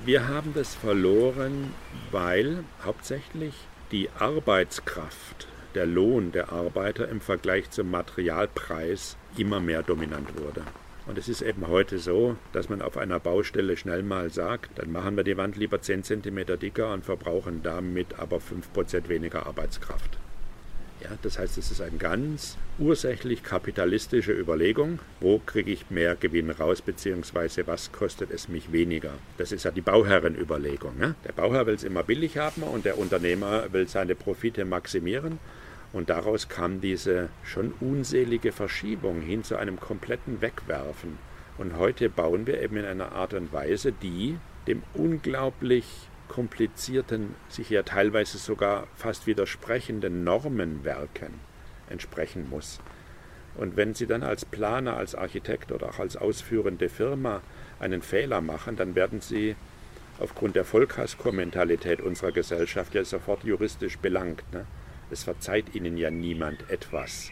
Wir 0.05 0.29
haben 0.29 0.53
das 0.55 0.75
verloren, 0.75 1.75
weil 2.11 2.63
hauptsächlich 2.85 3.55
die 3.91 4.11
Arbeitskraft, 4.19 5.49
der 5.75 5.87
Lohn 5.87 6.31
der 6.31 6.53
Arbeiter 6.53 7.09
im 7.09 7.21
Vergleich 7.21 7.71
zum 7.71 7.91
Materialpreis 7.91 9.17
immer 9.39 9.61
mehr 9.61 9.83
dominant 9.83 10.39
wurde. 10.39 10.63
Und 11.07 11.19
es 11.19 11.29
ist 11.29 11.41
eben 11.41 11.69
heute 11.69 11.99
so, 11.99 12.37
dass 12.53 12.69
man 12.69 12.83
auf 12.83 12.97
einer 12.97 13.21
Baustelle 13.21 13.77
schnell 13.77 14.03
mal 14.03 14.31
sagt, 14.31 14.79
dann 14.79 14.91
machen 14.91 15.17
wir 15.17 15.23
die 15.23 15.37
Wand 15.37 15.57
lieber 15.57 15.81
10 15.81 16.03
cm 16.03 16.59
dicker 16.59 16.93
und 16.93 17.05
verbrauchen 17.05 17.61
damit 17.63 18.19
aber 18.19 18.39
5% 18.39 19.09
weniger 19.09 19.47
Arbeitskraft. 19.47 20.19
Ja, 21.01 21.11
das 21.23 21.39
heißt, 21.39 21.59
es 21.59 21.71
ist 21.71 21.81
eine 21.81 21.99
ganz 21.99 22.57
ursächlich 22.79 23.43
kapitalistische 23.43 24.33
Überlegung, 24.33 24.99
wo 25.21 25.39
kriege 25.39 25.71
ich 25.71 25.91
mehr 25.91 26.17
Gewinn 26.17 26.51
raus, 26.51 26.83
beziehungsweise 26.83 27.67
was 27.67 27.93
kostet 27.93 28.31
es 28.33 28.49
mich 28.49 28.73
weniger. 28.73 29.13
Das 29.39 29.53
ist 29.53 29.65
ja 29.65 29.71
die 29.71 29.83
Bauherrenüberlegung. 29.83 30.99
Ne? 30.99 31.15
Der 31.25 31.33
Bauherr 31.33 31.67
will 31.67 31.75
es 31.75 31.85
immer 31.85 32.03
billig 32.03 32.39
haben 32.39 32.63
und 32.63 32.85
der 32.85 32.99
Unternehmer 32.99 33.73
will 33.73 33.87
seine 33.87 34.15
Profite 34.15 34.65
maximieren. 34.65 35.39
Und 35.93 36.11
daraus 36.11 36.49
kam 36.49 36.81
diese 36.81 37.29
schon 37.43 37.73
unselige 37.81 38.53
Verschiebung 38.53 39.21
hin 39.21 39.45
zu 39.45 39.57
einem 39.57 39.81
kompletten 39.81 40.41
Wegwerfen. 40.41 41.19
Und 41.59 41.77
heute 41.77 42.11
bauen 42.11 42.47
wir 42.47 42.61
eben 42.61 42.77
in 42.77 42.85
einer 42.85 43.13
Art 43.13 43.35
und 43.35 43.53
Weise, 43.53 43.93
die 43.93 44.39
dem 44.67 44.83
unglaublich 44.95 45.87
komplizierten, 46.29 47.35
sich 47.49 47.71
ja 47.71 47.83
teilweise 47.83 48.39
sogar 48.39 48.89
fast 48.97 49.27
widersprechenden 49.27 50.25
Normenwerken 50.25 51.35
entsprechen 51.89 52.51
muss. 52.51 52.81
Und 53.55 53.77
wenn 53.77 53.95
Sie 53.95 54.07
dann 54.07 54.23
als 54.23 54.45
Planer, 54.45 54.97
als 54.97 55.15
Architekt 55.15 55.73
oder 55.73 55.89
auch 55.89 55.99
als 55.99 56.17
ausführende 56.17 56.89
Firma 56.89 57.41
einen 57.79 58.03
Fehler 58.03 58.41
machen, 58.41 58.77
dann 58.77 58.95
werden 58.95 59.21
Sie 59.21 59.57
aufgrund 60.19 60.57
der 60.57 60.65
Vollkasko-Mentalität 60.65 62.01
unserer 62.01 62.33
Gesellschaft 62.33 62.95
ja 62.95 63.05
sofort 63.05 63.45
juristisch 63.45 63.99
belangt. 63.99 64.43
Ne? 64.53 64.67
Es 65.11 65.25
verzeiht 65.25 65.75
ihnen 65.75 65.97
ja 65.97 66.11
niemand 66.11 66.69
etwas, 66.71 67.31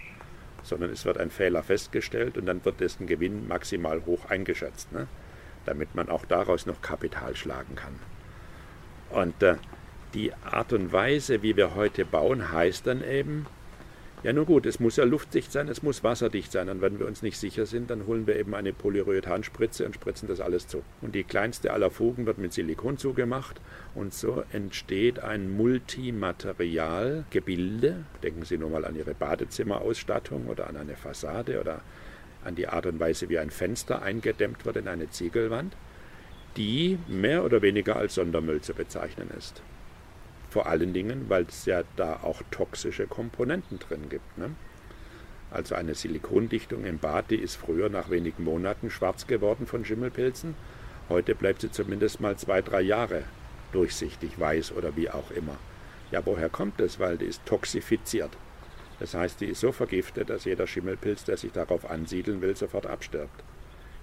sondern 0.62 0.90
es 0.90 1.04
wird 1.04 1.18
ein 1.18 1.30
Fehler 1.30 1.62
festgestellt 1.62 2.38
und 2.38 2.46
dann 2.46 2.64
wird 2.64 2.80
dessen 2.80 3.06
Gewinn 3.06 3.48
maximal 3.48 4.04
hoch 4.06 4.26
eingeschätzt, 4.30 4.92
ne? 4.92 5.08
damit 5.64 5.94
man 5.94 6.08
auch 6.08 6.24
daraus 6.24 6.66
noch 6.66 6.82
Kapital 6.82 7.36
schlagen 7.36 7.74
kann. 7.74 7.98
Und 9.10 9.42
äh, 9.42 9.56
die 10.14 10.32
Art 10.44 10.72
und 10.72 10.92
Weise, 10.92 11.42
wie 11.42 11.56
wir 11.56 11.74
heute 11.74 12.04
bauen, 12.04 12.52
heißt 12.52 12.86
dann 12.86 13.02
eben, 13.02 13.46
ja, 14.24 14.32
nun 14.32 14.46
gut, 14.46 14.64
es 14.64 14.80
muss 14.80 14.96
ja 14.96 15.04
luftdicht 15.04 15.52
sein, 15.52 15.68
es 15.68 15.82
muss 15.82 16.02
wasserdicht 16.02 16.50
sein. 16.50 16.70
Und 16.70 16.80
wenn 16.80 16.98
wir 16.98 17.06
uns 17.06 17.20
nicht 17.20 17.36
sicher 17.36 17.66
sind, 17.66 17.90
dann 17.90 18.06
holen 18.06 18.26
wir 18.26 18.36
eben 18.36 18.54
eine 18.54 18.72
Polyurethanspritze 18.72 19.84
und 19.84 19.94
spritzen 19.94 20.28
das 20.28 20.40
alles 20.40 20.66
zu. 20.66 20.82
Und 21.02 21.14
die 21.14 21.24
kleinste 21.24 21.74
aller 21.74 21.90
Fugen 21.90 22.24
wird 22.24 22.38
mit 22.38 22.54
Silikon 22.54 22.96
zugemacht. 22.96 23.60
Und 23.94 24.14
so 24.14 24.42
entsteht 24.50 25.20
ein 25.20 25.54
Multimaterialgebilde. 25.54 28.06
Denken 28.22 28.46
Sie 28.46 28.56
nur 28.56 28.70
mal 28.70 28.86
an 28.86 28.96
Ihre 28.96 29.12
Badezimmerausstattung 29.12 30.46
oder 30.46 30.68
an 30.68 30.78
eine 30.78 30.96
Fassade 30.96 31.60
oder 31.60 31.82
an 32.44 32.54
die 32.54 32.66
Art 32.66 32.86
und 32.86 32.98
Weise, 32.98 33.28
wie 33.28 33.38
ein 33.38 33.50
Fenster 33.50 34.00
eingedämmt 34.00 34.64
wird 34.64 34.76
in 34.76 34.88
eine 34.88 35.10
Ziegelwand, 35.10 35.76
die 36.56 36.98
mehr 37.08 37.44
oder 37.44 37.60
weniger 37.60 37.96
als 37.96 38.14
Sondermüll 38.14 38.62
zu 38.62 38.72
bezeichnen 38.72 39.28
ist. 39.36 39.60
Vor 40.54 40.66
allen 40.66 40.92
Dingen, 40.92 41.28
weil 41.28 41.46
es 41.48 41.64
ja 41.64 41.82
da 41.96 42.20
auch 42.22 42.40
toxische 42.52 43.08
Komponenten 43.08 43.80
drin 43.80 44.08
gibt. 44.08 44.38
Ne? 44.38 44.54
Also 45.50 45.74
eine 45.74 45.96
Silikondichtung 45.96 46.84
im 46.84 46.98
Bad, 46.98 47.32
die 47.32 47.38
ist 47.38 47.56
früher 47.56 47.88
nach 47.88 48.08
wenigen 48.08 48.44
Monaten 48.44 48.88
schwarz 48.88 49.26
geworden 49.26 49.66
von 49.66 49.84
Schimmelpilzen. 49.84 50.54
Heute 51.08 51.34
bleibt 51.34 51.62
sie 51.62 51.72
zumindest 51.72 52.20
mal 52.20 52.36
zwei, 52.36 52.62
drei 52.62 52.82
Jahre 52.82 53.24
durchsichtig, 53.72 54.38
weiß 54.38 54.70
oder 54.70 54.94
wie 54.94 55.10
auch 55.10 55.32
immer. 55.32 55.56
Ja, 56.12 56.24
woher 56.24 56.50
kommt 56.50 56.78
das? 56.78 57.00
Weil 57.00 57.18
die 57.18 57.24
ist 57.24 57.44
toxifiziert. 57.46 58.30
Das 59.00 59.12
heißt, 59.12 59.40
die 59.40 59.46
ist 59.46 59.58
so 59.58 59.72
vergiftet, 59.72 60.30
dass 60.30 60.44
jeder 60.44 60.68
Schimmelpilz, 60.68 61.24
der 61.24 61.36
sich 61.36 61.50
darauf 61.50 61.90
ansiedeln 61.90 62.40
will, 62.42 62.54
sofort 62.54 62.86
abstirbt. 62.86 63.42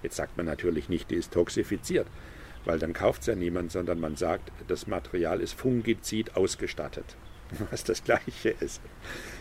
Jetzt 0.02 0.16
sagt 0.16 0.36
man 0.36 0.44
natürlich 0.44 0.90
nicht, 0.90 1.10
die 1.10 1.16
ist 1.16 1.32
toxifiziert, 1.32 2.08
weil 2.64 2.78
dann 2.78 2.92
kauft 2.92 3.22
es 3.22 3.26
ja 3.26 3.34
niemand, 3.34 3.72
sondern 3.72 4.00
man 4.00 4.16
sagt, 4.16 4.52
das 4.68 4.86
Material 4.86 5.40
ist 5.40 5.54
fungizid 5.54 6.36
ausgestattet, 6.36 7.16
was 7.70 7.84
das 7.84 8.04
gleiche 8.04 8.50
ist. 8.50 8.80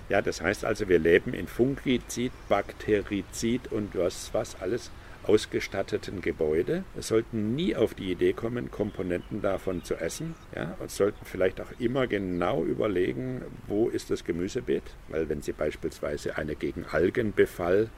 Ja, 0.10 0.22
das 0.22 0.42
heißt 0.42 0.66
also, 0.66 0.90
wir 0.90 1.00
leben 1.00 1.34
in 1.34 1.48
Fungizid, 1.48 2.32
Bakterizid 2.50 3.72
und 3.72 3.96
was, 3.96 4.34
was 4.34 4.60
alles 4.62 4.92
ausgestatteten 5.24 6.22
Gebäude. 6.22 6.84
Wir 6.94 7.04
sollten 7.04 7.56
nie 7.56 7.76
auf 7.76 7.94
die 7.94 8.12
Idee 8.12 8.34
kommen, 8.34 8.72
Komponenten 8.72 9.42
davon 9.42 9.84
zu 9.84 9.96
essen. 9.96 10.36
Ja, 10.56 10.76
und 10.80 10.90
sollten 10.90 11.26
vielleicht 11.26 11.62
auch 11.62 11.72
immer 11.80 12.08
genau 12.08 12.64
überlegen, 12.64 13.44
wo 13.68 13.88
ist 13.90 14.10
das 14.10 14.24
Gemüsebeet. 14.24 14.84
Weil 15.10 15.30
wenn 15.30 15.42
Sie 15.42 15.52
beispielsweise 15.52 16.38
eine 16.38 16.56
gegen 16.56 16.86
Algenbefall 16.86 17.90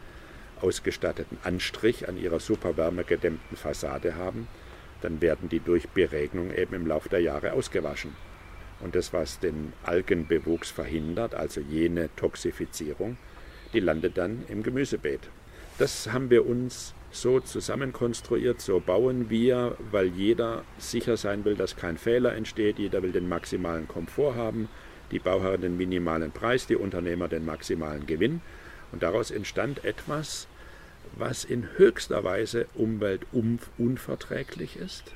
ausgestatteten 0.61 1.37
Anstrich 1.43 2.07
an 2.07 2.17
ihrer 2.17 2.39
superwärmegedämmten 2.39 3.57
Fassade 3.57 4.15
haben, 4.15 4.47
dann 5.03 5.21
werden 5.21 5.49
die 5.49 5.59
durch 5.59 5.89
Beregnung 5.89 6.53
eben 6.53 6.73
im 6.75 6.87
Laufe 6.87 7.09
der 7.09 7.19
Jahre 7.19 7.53
ausgewaschen. 7.53 8.15
Und 8.79 8.95
das, 8.95 9.13
was 9.13 9.39
den 9.39 9.73
Algenbewuchs 9.83 10.71
verhindert, 10.71 11.35
also 11.35 11.61
jene 11.61 12.09
Toxifizierung, 12.15 13.17
die 13.73 13.79
landet 13.79 14.17
dann 14.17 14.43
im 14.47 14.63
Gemüsebeet. 14.63 15.21
Das 15.77 16.11
haben 16.11 16.29
wir 16.29 16.45
uns 16.45 16.93
so 17.11 17.39
zusammenkonstruiert, 17.39 18.61
so 18.61 18.79
bauen 18.79 19.29
wir, 19.29 19.77
weil 19.91 20.07
jeder 20.07 20.63
sicher 20.77 21.17
sein 21.17 21.45
will, 21.45 21.55
dass 21.55 21.75
kein 21.75 21.97
Fehler 21.97 22.35
entsteht, 22.35 22.79
jeder 22.79 23.01
will 23.03 23.11
den 23.11 23.29
maximalen 23.29 23.87
Komfort 23.87 24.35
haben, 24.35 24.67
die 25.11 25.19
Bauherren 25.19 25.61
den 25.61 25.77
minimalen 25.77 26.31
Preis, 26.31 26.67
die 26.67 26.75
Unternehmer 26.75 27.27
den 27.27 27.45
maximalen 27.45 28.05
Gewinn. 28.07 28.41
Und 28.91 29.03
daraus 29.03 29.31
entstand 29.31 29.83
etwas, 29.85 30.47
was 31.15 31.43
in 31.43 31.67
höchster 31.77 32.23
Weise 32.23 32.67
umweltunverträglich 32.73 34.77
ist 34.77 35.13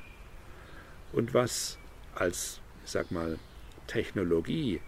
und 1.12 1.34
was 1.34 1.78
als, 2.14 2.60
ich 2.84 2.90
sag 2.90 3.10
mal, 3.10 3.38
Technologie 3.86 4.80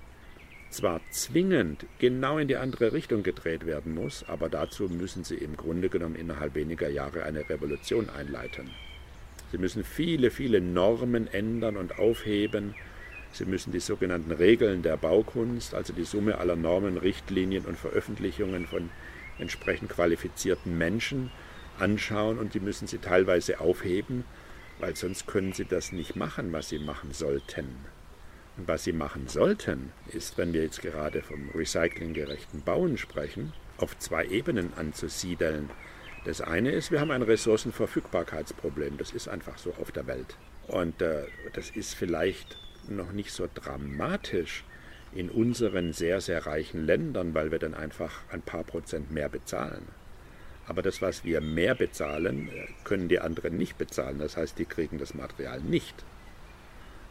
zwar 0.70 1.00
zwingend 1.10 1.86
genau 1.98 2.38
in 2.38 2.46
die 2.46 2.56
andere 2.56 2.92
Richtung 2.92 3.24
gedreht 3.24 3.66
werden 3.66 3.94
muss, 3.94 4.24
aber 4.28 4.48
dazu 4.48 4.84
müssen 4.84 5.24
sie 5.24 5.34
im 5.34 5.56
Grunde 5.56 5.88
genommen 5.88 6.14
innerhalb 6.14 6.54
weniger 6.54 6.88
Jahre 6.88 7.24
eine 7.24 7.48
Revolution 7.48 8.08
einleiten. 8.08 8.70
Sie 9.50 9.58
müssen 9.58 9.82
viele, 9.82 10.30
viele 10.30 10.60
Normen 10.60 11.26
ändern 11.26 11.76
und 11.76 11.98
aufheben. 11.98 12.74
Sie 13.32 13.44
müssen 13.44 13.72
die 13.72 13.80
sogenannten 13.80 14.30
Regeln 14.30 14.82
der 14.82 14.96
Baukunst, 14.96 15.74
also 15.74 15.92
die 15.92 16.04
Summe 16.04 16.38
aller 16.38 16.56
Normen, 16.56 16.98
Richtlinien 16.98 17.64
und 17.64 17.76
Veröffentlichungen 17.76 18.66
von 18.66 18.90
entsprechend 19.40 19.90
qualifizierten 19.90 20.76
Menschen 20.76 21.30
anschauen 21.78 22.38
und 22.38 22.54
die 22.54 22.60
müssen 22.60 22.86
sie 22.86 22.98
teilweise 22.98 23.60
aufheben, 23.60 24.24
weil 24.78 24.96
sonst 24.96 25.26
können 25.26 25.52
sie 25.52 25.64
das 25.64 25.92
nicht 25.92 26.16
machen, 26.16 26.52
was 26.52 26.68
sie 26.68 26.78
machen 26.78 27.12
sollten. 27.12 27.76
Und 28.56 28.68
was 28.68 28.84
sie 28.84 28.92
machen 28.92 29.28
sollten, 29.28 29.92
ist, 30.12 30.36
wenn 30.36 30.52
wir 30.52 30.62
jetzt 30.62 30.82
gerade 30.82 31.22
vom 31.22 31.50
recyclinggerechten 31.54 32.62
Bauen 32.62 32.98
sprechen, 32.98 33.52
auf 33.78 33.98
zwei 33.98 34.26
Ebenen 34.26 34.74
anzusiedeln. 34.74 35.70
Das 36.24 36.40
eine 36.40 36.70
ist, 36.70 36.90
wir 36.90 37.00
haben 37.00 37.10
ein 37.10 37.22
Ressourcenverfügbarkeitsproblem. 37.22 38.98
Das 38.98 39.12
ist 39.12 39.28
einfach 39.28 39.56
so 39.56 39.74
auf 39.80 39.92
der 39.92 40.06
Welt. 40.06 40.36
Und 40.66 41.00
äh, 41.00 41.24
das 41.54 41.70
ist 41.70 41.94
vielleicht 41.94 42.58
noch 42.88 43.12
nicht 43.12 43.32
so 43.32 43.48
dramatisch 43.52 44.64
in 45.12 45.28
unseren 45.28 45.92
sehr, 45.92 46.20
sehr 46.20 46.46
reichen 46.46 46.86
Ländern, 46.86 47.34
weil 47.34 47.50
wir 47.50 47.58
dann 47.58 47.74
einfach 47.74 48.22
ein 48.30 48.42
paar 48.42 48.64
Prozent 48.64 49.10
mehr 49.10 49.28
bezahlen. 49.28 49.82
Aber 50.66 50.82
das, 50.82 51.02
was 51.02 51.24
wir 51.24 51.40
mehr 51.40 51.74
bezahlen, 51.74 52.48
können 52.84 53.08
die 53.08 53.18
anderen 53.18 53.56
nicht 53.56 53.76
bezahlen. 53.76 54.20
Das 54.20 54.36
heißt, 54.36 54.58
die 54.58 54.66
kriegen 54.66 54.98
das 54.98 55.14
Material 55.14 55.60
nicht. 55.60 56.04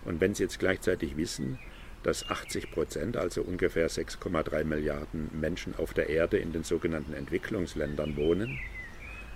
Und 0.05 0.21
wenn 0.21 0.33
Sie 0.33 0.43
jetzt 0.43 0.59
gleichzeitig 0.59 1.17
wissen, 1.17 1.59
dass 2.03 2.29
80 2.29 2.71
Prozent, 2.71 3.17
also 3.17 3.41
ungefähr 3.41 3.89
6,3 3.89 4.63
Milliarden 4.63 5.29
Menschen 5.33 5.75
auf 5.75 5.93
der 5.93 6.09
Erde 6.09 6.37
in 6.37 6.53
den 6.53 6.63
sogenannten 6.63 7.13
Entwicklungsländern 7.13 8.15
wohnen, 8.15 8.57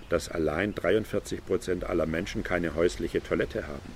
dass 0.08 0.30
allein 0.30 0.74
43 0.74 1.44
Prozent 1.44 1.84
aller 1.84 2.06
Menschen 2.06 2.42
keine 2.42 2.74
häusliche 2.74 3.22
Toilette 3.22 3.66
haben, 3.66 3.92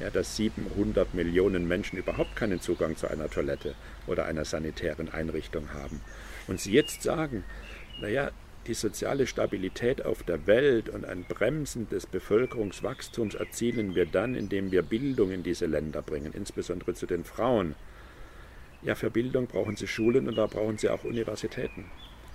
ja, 0.00 0.10
dass 0.10 0.36
700 0.36 1.14
Millionen 1.14 1.68
Menschen 1.68 1.98
überhaupt 1.98 2.36
keinen 2.36 2.60
Zugang 2.60 2.96
zu 2.96 3.08
einer 3.08 3.30
Toilette 3.30 3.74
oder 4.06 4.26
einer 4.26 4.44
sanitären 4.44 5.08
Einrichtung 5.08 5.72
haben. 5.72 6.00
Und 6.46 6.60
Sie 6.60 6.72
jetzt 6.72 7.02
sagen, 7.02 7.44
naja, 8.00 8.30
die 8.66 8.74
soziale 8.74 9.26
Stabilität 9.26 10.04
auf 10.04 10.22
der 10.22 10.46
Welt 10.46 10.88
und 10.88 11.04
ein 11.04 11.24
Bremsen 11.24 11.88
des 11.90 12.06
Bevölkerungswachstums 12.06 13.34
erzielen 13.34 13.94
wir 13.94 14.06
dann, 14.06 14.34
indem 14.34 14.72
wir 14.72 14.82
Bildung 14.82 15.30
in 15.32 15.42
diese 15.42 15.66
Länder 15.66 16.00
bringen, 16.00 16.32
insbesondere 16.32 16.94
zu 16.94 17.06
den 17.06 17.24
Frauen. 17.24 17.74
Ja, 18.82 18.94
für 18.94 19.10
Bildung 19.10 19.46
brauchen 19.46 19.76
sie 19.76 19.86
Schulen 19.86 20.28
und 20.28 20.36
da 20.36 20.46
brauchen 20.46 20.78
sie 20.78 20.88
auch 20.88 21.04
Universitäten. 21.04 21.86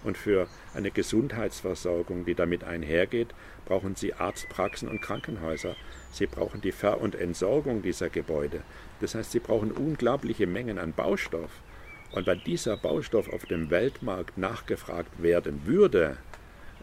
Und 0.03 0.17
für 0.17 0.47
eine 0.73 0.91
Gesundheitsversorgung, 0.91 2.25
die 2.25 2.35
damit 2.35 2.63
einhergeht, 2.63 3.29
brauchen 3.65 3.95
sie 3.95 4.13
Arztpraxen 4.13 4.87
und 4.87 5.01
Krankenhäuser. 5.01 5.75
Sie 6.11 6.25
brauchen 6.25 6.61
die 6.61 6.71
Ver- 6.71 7.01
und 7.01 7.15
Entsorgung 7.15 7.81
dieser 7.81 8.09
Gebäude. 8.09 8.61
Das 9.01 9.15
heißt, 9.15 9.31
sie 9.31 9.39
brauchen 9.39 9.71
unglaubliche 9.71 10.47
Mengen 10.47 10.77
an 10.77 10.93
Baustoff. 10.93 11.51
Und 12.11 12.25
wenn 12.27 12.41
dieser 12.45 12.77
Baustoff 12.77 13.31
auf 13.31 13.45
dem 13.45 13.69
Weltmarkt 13.69 14.37
nachgefragt 14.37 15.21
werden 15.21 15.61
würde, 15.65 16.17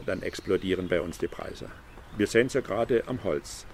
dann 0.05 0.23
explodieren 0.23 0.89
bei 0.89 1.01
uns 1.01 1.19
die 1.19 1.27
Preise. 1.27 1.71
Wir 2.17 2.27
sehen 2.27 2.47
es 2.47 2.55
ja 2.55 2.61
gerade 2.61 3.05
am 3.07 3.25
Holz. 3.25 3.67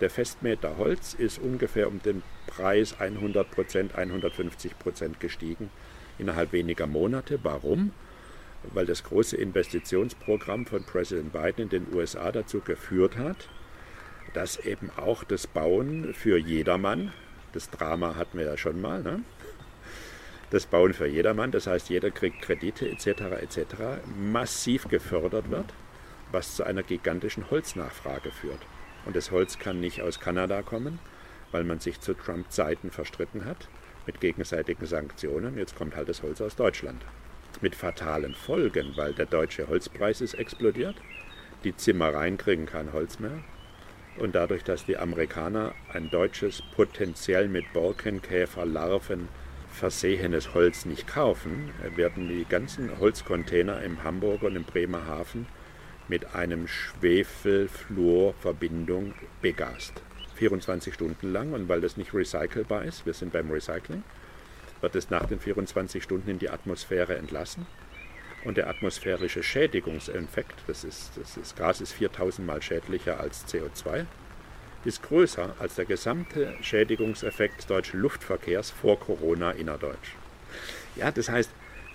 Der 0.00 0.10
Festmeter 0.10 0.78
Holz 0.78 1.14
ist 1.14 1.38
ungefähr 1.38 1.88
um 1.88 2.00
den 2.02 2.22
Preis 2.46 2.98
100 3.00 3.50
Prozent, 3.50 3.94
150 3.94 4.78
Prozent 4.78 5.20
gestiegen 5.20 5.70
innerhalb 6.18 6.52
weniger 6.52 6.86
Monate. 6.86 7.40
Warum? 7.42 7.92
Weil 8.72 8.86
das 8.86 9.04
große 9.04 9.36
Investitionsprogramm 9.36 10.66
von 10.66 10.84
Präsident 10.84 11.32
Biden 11.32 11.64
in 11.64 11.68
den 11.70 11.94
USA 11.94 12.30
dazu 12.30 12.60
geführt 12.60 13.16
hat, 13.16 13.48
dass 14.34 14.58
eben 14.58 14.90
auch 14.96 15.24
das 15.24 15.46
Bauen 15.46 16.14
für 16.14 16.38
jedermann, 16.38 17.12
das 17.52 17.70
Drama 17.70 18.16
hatten 18.16 18.38
wir 18.38 18.46
ja 18.46 18.56
schon 18.56 18.80
mal, 18.80 19.02
ne? 19.02 19.22
das 20.50 20.66
Bauen 20.66 20.92
für 20.92 21.06
jedermann, 21.06 21.52
das 21.52 21.66
heißt 21.66 21.88
jeder 21.90 22.10
kriegt 22.10 22.42
Kredite 22.42 22.88
etc. 22.88 23.06
etc. 23.40 23.64
massiv 24.16 24.88
gefördert 24.88 25.50
wird, 25.50 25.72
was 26.32 26.56
zu 26.56 26.64
einer 26.64 26.82
gigantischen 26.82 27.50
Holznachfrage 27.50 28.30
führt. 28.30 28.60
Und 29.06 29.16
das 29.16 29.30
Holz 29.30 29.58
kann 29.58 29.80
nicht 29.80 30.02
aus 30.02 30.20
Kanada 30.20 30.62
kommen, 30.62 30.98
weil 31.52 31.64
man 31.64 31.80
sich 31.80 32.00
zu 32.00 32.14
Trump-Zeiten 32.14 32.90
verstritten 32.90 33.44
hat 33.44 33.68
mit 34.06 34.20
gegenseitigen 34.20 34.86
Sanktionen. 34.86 35.56
Jetzt 35.56 35.76
kommt 35.76 35.96
halt 35.96 36.08
das 36.08 36.22
Holz 36.22 36.40
aus 36.40 36.56
Deutschland. 36.56 37.04
Mit 37.62 37.74
fatalen 37.74 38.34
Folgen, 38.34 38.92
weil 38.96 39.12
der 39.12 39.26
deutsche 39.26 39.68
Holzpreis 39.68 40.22
ist 40.22 40.34
explodiert, 40.34 40.96
die 41.64 41.76
Zimmereien 41.76 42.38
kriegen 42.38 42.64
kein 42.64 42.92
Holz 42.92 43.18
mehr. 43.18 43.42
Und 44.18 44.34
dadurch, 44.34 44.64
dass 44.64 44.86
die 44.86 44.96
Amerikaner 44.96 45.74
ein 45.92 46.10
deutsches 46.10 46.62
potenziell 46.74 47.48
mit 47.48 47.72
Borkenkäferlarven 47.72 49.28
versehenes 49.70 50.54
Holz 50.54 50.84
nicht 50.84 51.06
kaufen, 51.06 51.70
werden 51.96 52.28
die 52.28 52.44
ganzen 52.48 52.98
Holzcontainer 52.98 53.82
im 53.82 54.02
Hamburger 54.04 54.46
und 54.46 54.56
im 54.56 54.64
Bremer 54.64 55.06
Hafen 55.06 55.46
mit 56.08 56.34
einem 56.34 56.66
Schwefelfluorverbindung 56.66 59.14
begast. 59.42 60.02
24 60.34 60.94
Stunden 60.94 61.30
lang 61.32 61.52
und 61.52 61.68
weil 61.68 61.82
das 61.82 61.96
nicht 61.96 62.12
recycelbar 62.14 62.84
ist, 62.84 63.06
wir 63.06 63.14
sind 63.14 63.32
beim 63.32 63.50
Recycling, 63.50 64.02
wird 64.80 64.94
es 64.96 65.10
nach 65.10 65.26
den 65.26 65.40
24 65.40 66.02
Stunden 66.02 66.30
in 66.30 66.38
die 66.38 66.50
Atmosphäre 66.50 67.16
entlassen. 67.16 67.66
Und 68.44 68.56
der 68.56 68.68
atmosphärische 68.68 69.42
Schädigungseffekt, 69.42 70.60
das, 70.66 70.84
ist, 70.84 71.12
das, 71.16 71.36
ist, 71.36 71.56
Gas 71.56 71.80
ist 71.80 71.92
4000 71.92 72.46
mal 72.46 72.62
schädlicher 72.62 73.20
als 73.20 73.46
CO2, 73.46 74.06
ist 74.84 75.02
größer 75.02 75.54
als 75.58 75.74
der 75.74 75.84
gesamte 75.84 76.54
Schädigungseffekt 76.62 77.58
des 77.58 77.66
deutschen 77.66 78.00
Luftverkehrs 78.00 78.70
vor 78.70 78.98
Corona 78.98 79.50
innerdeutsch. 79.50 80.14
Ja, 80.96 81.10
das 81.10 81.28
heißt, 81.28 81.50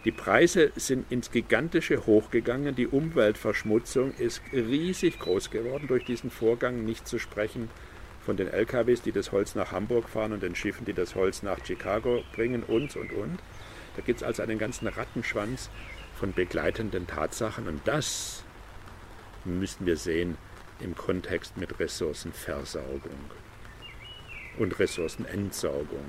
die 0.05 0.11
Preise 0.11 0.71
sind 0.75 1.11
ins 1.11 1.31
Gigantische 1.31 2.05
hochgegangen, 2.05 2.75
die 2.75 2.85
Umweltverschmutzung 2.85 4.13
ist 4.13 4.39
riesig 4.53 5.17
groß 5.17 5.49
geworden 5.49 5.87
durch 5.87 6.05
diesen 6.05 6.29
Vorgang, 6.29 6.85
nicht 6.85 7.07
zu 7.07 7.17
sprechen 7.17 7.69
von 8.25 8.37
den 8.37 8.47
LKWs, 8.47 9.01
die 9.01 9.11
das 9.11 9.31
Holz 9.31 9.55
nach 9.55 9.71
Hamburg 9.71 10.09
fahren 10.09 10.33
und 10.33 10.41
den 10.41 10.55
Schiffen, 10.55 10.85
die 10.85 10.93
das 10.93 11.15
Holz 11.15 11.43
nach 11.43 11.63
Chicago 11.63 12.23
bringen 12.33 12.63
und, 12.63 12.95
und, 12.95 13.13
und. 13.13 13.39
Da 13.95 14.01
gibt 14.01 14.21
es 14.21 14.23
also 14.23 14.41
einen 14.41 14.57
ganzen 14.57 14.87
Rattenschwanz 14.87 15.69
von 16.19 16.33
begleitenden 16.33 17.07
Tatsachen 17.07 17.67
und 17.67 17.81
das 17.85 18.43
müssen 19.45 19.85
wir 19.85 19.95
sehen 19.95 20.37
im 20.79 20.95
Kontext 20.95 21.55
mit 21.57 21.79
Ressourcenversaugung 21.79 22.99
und 24.57 24.79
Ressourcenentsorgung. 24.79 26.05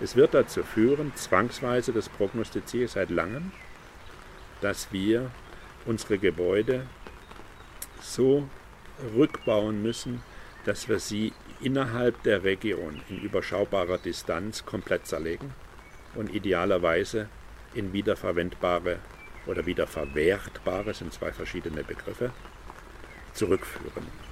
Es 0.00 0.16
wird 0.16 0.34
dazu 0.34 0.62
führen, 0.62 1.12
zwangsweise, 1.14 1.92
das 1.92 2.08
prognostiziere 2.08 2.84
ich 2.84 2.92
seit 2.92 3.10
langem, 3.10 3.52
dass 4.60 4.92
wir 4.92 5.30
unsere 5.84 6.18
Gebäude 6.18 6.86
so 8.00 8.48
rückbauen 9.14 9.82
müssen, 9.82 10.22
dass 10.68 10.86
wir 10.86 10.98
sie 10.98 11.32
innerhalb 11.62 12.22
der 12.24 12.44
Region 12.44 13.00
in 13.08 13.22
überschaubarer 13.22 13.96
Distanz 13.96 14.66
komplett 14.66 15.06
zerlegen 15.06 15.54
und 16.14 16.34
idealerweise 16.34 17.30
in 17.74 17.94
wiederverwendbare 17.94 18.98
oder 19.46 19.64
wiederverwertbare, 19.64 20.92
sind 20.92 21.14
zwei 21.14 21.32
verschiedene 21.32 21.82
Begriffe, 21.84 22.32
zurückführen. 23.32 24.27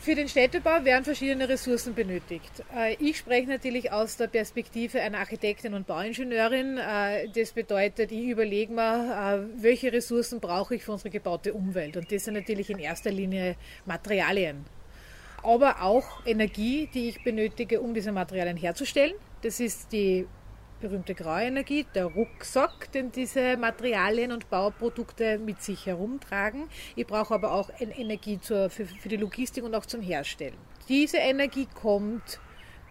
Für 0.00 0.14
den 0.14 0.30
Städtebau 0.30 0.82
werden 0.82 1.04
verschiedene 1.04 1.46
Ressourcen 1.46 1.94
benötigt. 1.94 2.64
Äh, 2.74 2.94
ich 3.00 3.18
spreche 3.18 3.46
natürlich 3.46 3.92
aus 3.92 4.16
der 4.16 4.28
Perspektive 4.28 4.98
einer 4.98 5.18
Architektin 5.18 5.74
und 5.74 5.86
Bauingenieurin. 5.86 6.78
Äh, 6.78 7.28
das 7.28 7.52
bedeutet, 7.52 8.10
ich 8.10 8.28
überlege 8.28 8.72
mir, 8.72 9.44
äh, 9.44 9.62
welche 9.62 9.92
Ressourcen 9.92 10.40
brauche 10.40 10.76
ich 10.76 10.84
für 10.84 10.92
unsere 10.92 11.10
gebaute 11.10 11.52
Umwelt. 11.52 11.98
Und 11.98 12.10
das 12.10 12.24
sind 12.24 12.32
natürlich 12.32 12.70
in 12.70 12.78
erster 12.78 13.10
Linie 13.10 13.56
Materialien. 13.84 14.64
Aber 15.42 15.82
auch 15.82 16.24
Energie, 16.24 16.88
die 16.94 17.10
ich 17.10 17.22
benötige, 17.22 17.82
um 17.82 17.92
diese 17.92 18.10
Materialien 18.10 18.56
herzustellen. 18.56 19.12
Das 19.42 19.60
ist 19.60 19.92
die 19.92 20.26
berühmte 20.80 21.14
Grauenergie, 21.14 21.86
der 21.94 22.06
Rucksack, 22.06 22.90
den 22.92 23.12
diese 23.12 23.56
Materialien 23.56 24.32
und 24.32 24.50
Bauprodukte 24.50 25.38
mit 25.38 25.62
sich 25.62 25.86
herumtragen. 25.86 26.68
Ich 26.96 27.06
brauche 27.06 27.34
aber 27.34 27.52
auch 27.52 27.70
Energie 27.78 28.40
zur, 28.40 28.70
für, 28.70 28.86
für 28.86 29.08
die 29.08 29.16
Logistik 29.16 29.64
und 29.64 29.74
auch 29.74 29.86
zum 29.86 30.00
Herstellen. 30.00 30.56
Diese 30.88 31.18
Energie 31.18 31.68
kommt 31.72 32.40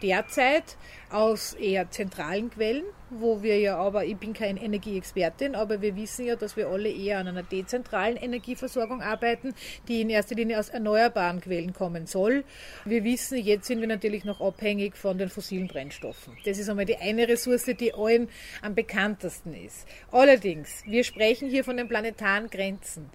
derzeit 0.02 0.78
aus 1.12 1.54
eher 1.54 1.90
zentralen 1.90 2.50
Quellen, 2.52 2.84
wo 3.10 3.42
wir 3.42 3.60
ja 3.60 3.78
aber, 3.78 4.06
ich 4.06 4.18
bin 4.18 4.34
keine 4.34 4.62
Energieexpertin, 4.62 5.56
aber 5.56 5.82
wir 5.82 5.96
wissen 5.96 6.26
ja, 6.26 6.36
dass 6.36 6.56
wir 6.56 6.68
alle 6.68 6.90
eher 6.90 7.18
an 7.18 7.28
einer 7.28 7.44
dezentralen 7.44 8.16
Energieversorgung 8.16 9.02
arbeiten, 9.02 9.56
die 9.88 10.02
in 10.02 10.10
erster 10.10 10.36
Linie 10.36 10.60
aus 10.60 10.70
erneuerbaren 10.70 11.42
Quellen 11.42 11.74
kommen 11.74 12.06
soll. 12.06 12.44
Wir 12.86 13.04
wissen, 13.04 13.38
jetzt 13.38 13.68
sind 13.68 13.82
wir 13.82 13.88
natürlich 13.88 14.26
noch 14.26 14.42
abhängig 14.42 14.96
von 14.96 15.18
den 15.18 15.30
fossilen 15.30 15.68
Brennstoffen. 15.68 16.38
Das 16.46 16.60
ist 16.60 16.70
einmal 16.70 16.86
die 16.86 16.98
eine 16.98 17.28
Ressource, 17.28 17.66
die 17.66 17.94
allen 17.94 18.30
am 18.62 18.76
bekanntesten 18.76 19.54
ist. 19.54 19.88
Allerdings, 20.12 20.84
wir 20.86 21.04
sprechen 21.04 21.50
hier 21.50 21.64
von 21.64 21.78
den 21.78 21.88
planetaren 21.88 22.50
Grenzen 22.50 23.10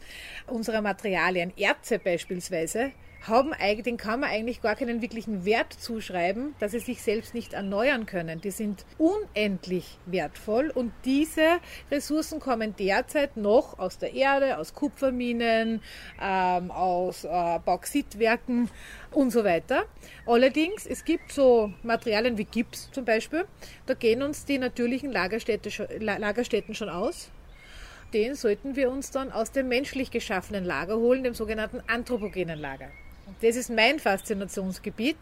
unserer 0.46 0.80
Materialien. 0.82 1.52
Erze 1.56 1.98
beispielsweise 1.98 2.92
haben, 3.28 3.52
den 3.84 3.96
kann 3.96 4.20
man 4.20 4.30
eigentlich 4.30 4.60
gar 4.60 4.76
keinen 4.76 5.02
wirklichen 5.02 5.44
Wert 5.44 5.72
zuschreiben, 5.72 6.54
dass 6.58 6.72
sie 6.72 6.78
sich 6.78 7.02
selbst 7.02 7.34
nicht 7.34 7.52
erneuern 7.52 8.06
können. 8.06 8.40
Die 8.40 8.50
sind 8.50 8.84
unendlich 8.98 9.98
wertvoll 10.06 10.70
und 10.70 10.92
diese 11.04 11.58
Ressourcen 11.90 12.40
kommen 12.40 12.74
derzeit 12.76 13.36
noch 13.36 13.78
aus 13.78 13.98
der 13.98 14.14
Erde, 14.14 14.58
aus 14.58 14.74
Kupferminen, 14.74 15.80
ähm, 16.20 16.70
aus 16.70 17.24
äh, 17.24 17.58
Bauxitwerken 17.64 18.70
und 19.10 19.30
so 19.30 19.44
weiter. 19.44 19.84
Allerdings, 20.26 20.86
es 20.86 21.04
gibt 21.04 21.32
so 21.32 21.72
Materialien 21.82 22.38
wie 22.38 22.44
Gips 22.44 22.90
zum 22.90 23.04
Beispiel, 23.04 23.44
da 23.86 23.94
gehen 23.94 24.22
uns 24.22 24.44
die 24.44 24.58
natürlichen 24.58 25.10
Lagerstätten 25.10 26.74
schon 26.74 26.88
aus 26.88 27.30
den 28.12 28.36
sollten 28.36 28.76
wir 28.76 28.90
uns 28.90 29.10
dann 29.10 29.32
aus 29.32 29.50
dem 29.50 29.66
menschlich 29.66 30.12
geschaffenen 30.12 30.64
Lager 30.64 30.96
holen, 30.96 31.24
dem 31.24 31.34
sogenannten 31.34 31.82
anthropogenen 31.88 32.60
Lager. 32.60 32.90
Das 33.40 33.56
ist 33.56 33.70
mein 33.70 33.98
Faszinationsgebiet, 33.98 35.16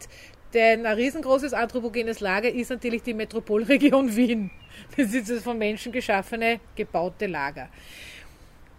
denn 0.53 0.85
ein 0.85 0.95
riesengroßes 0.95 1.53
anthropogenes 1.53 2.19
Lager 2.19 2.51
ist 2.51 2.69
natürlich 2.69 3.03
die 3.03 3.13
Metropolregion 3.13 4.15
Wien. 4.15 4.51
Das 4.95 5.13
ist 5.13 5.29
das 5.29 5.43
von 5.43 5.57
Menschen 5.57 5.91
geschaffene, 5.91 6.59
gebaute 6.75 7.27
Lager. 7.27 7.69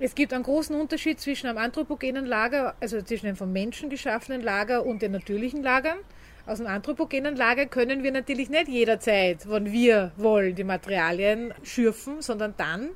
Es 0.00 0.14
gibt 0.14 0.32
einen 0.32 0.42
großen 0.42 0.74
Unterschied 0.78 1.20
zwischen 1.20 1.46
einem 1.46 1.58
anthropogenen 1.58 2.26
Lager, 2.26 2.74
also 2.80 3.00
zwischen 3.02 3.26
einem 3.26 3.37
von 3.37 3.52
Menschen 3.52 3.90
geschaffenen 3.90 4.42
Lager 4.42 4.84
und 4.84 5.02
den 5.02 5.12
natürlichen 5.12 5.62
Lagern. 5.62 5.98
Aus 6.46 6.58
dem 6.58 6.66
anthropogenen 6.66 7.37
Lager 7.37 7.66
können 7.66 8.02
wir 8.02 8.12
natürlich 8.12 8.50
nicht 8.50 8.68
jederzeit, 8.68 9.48
wann 9.48 9.72
wir 9.72 10.12
wollen, 10.16 10.54
die 10.54 10.64
Materialien 10.64 11.54
schürfen, 11.62 12.20
sondern 12.20 12.54
dann, 12.56 12.90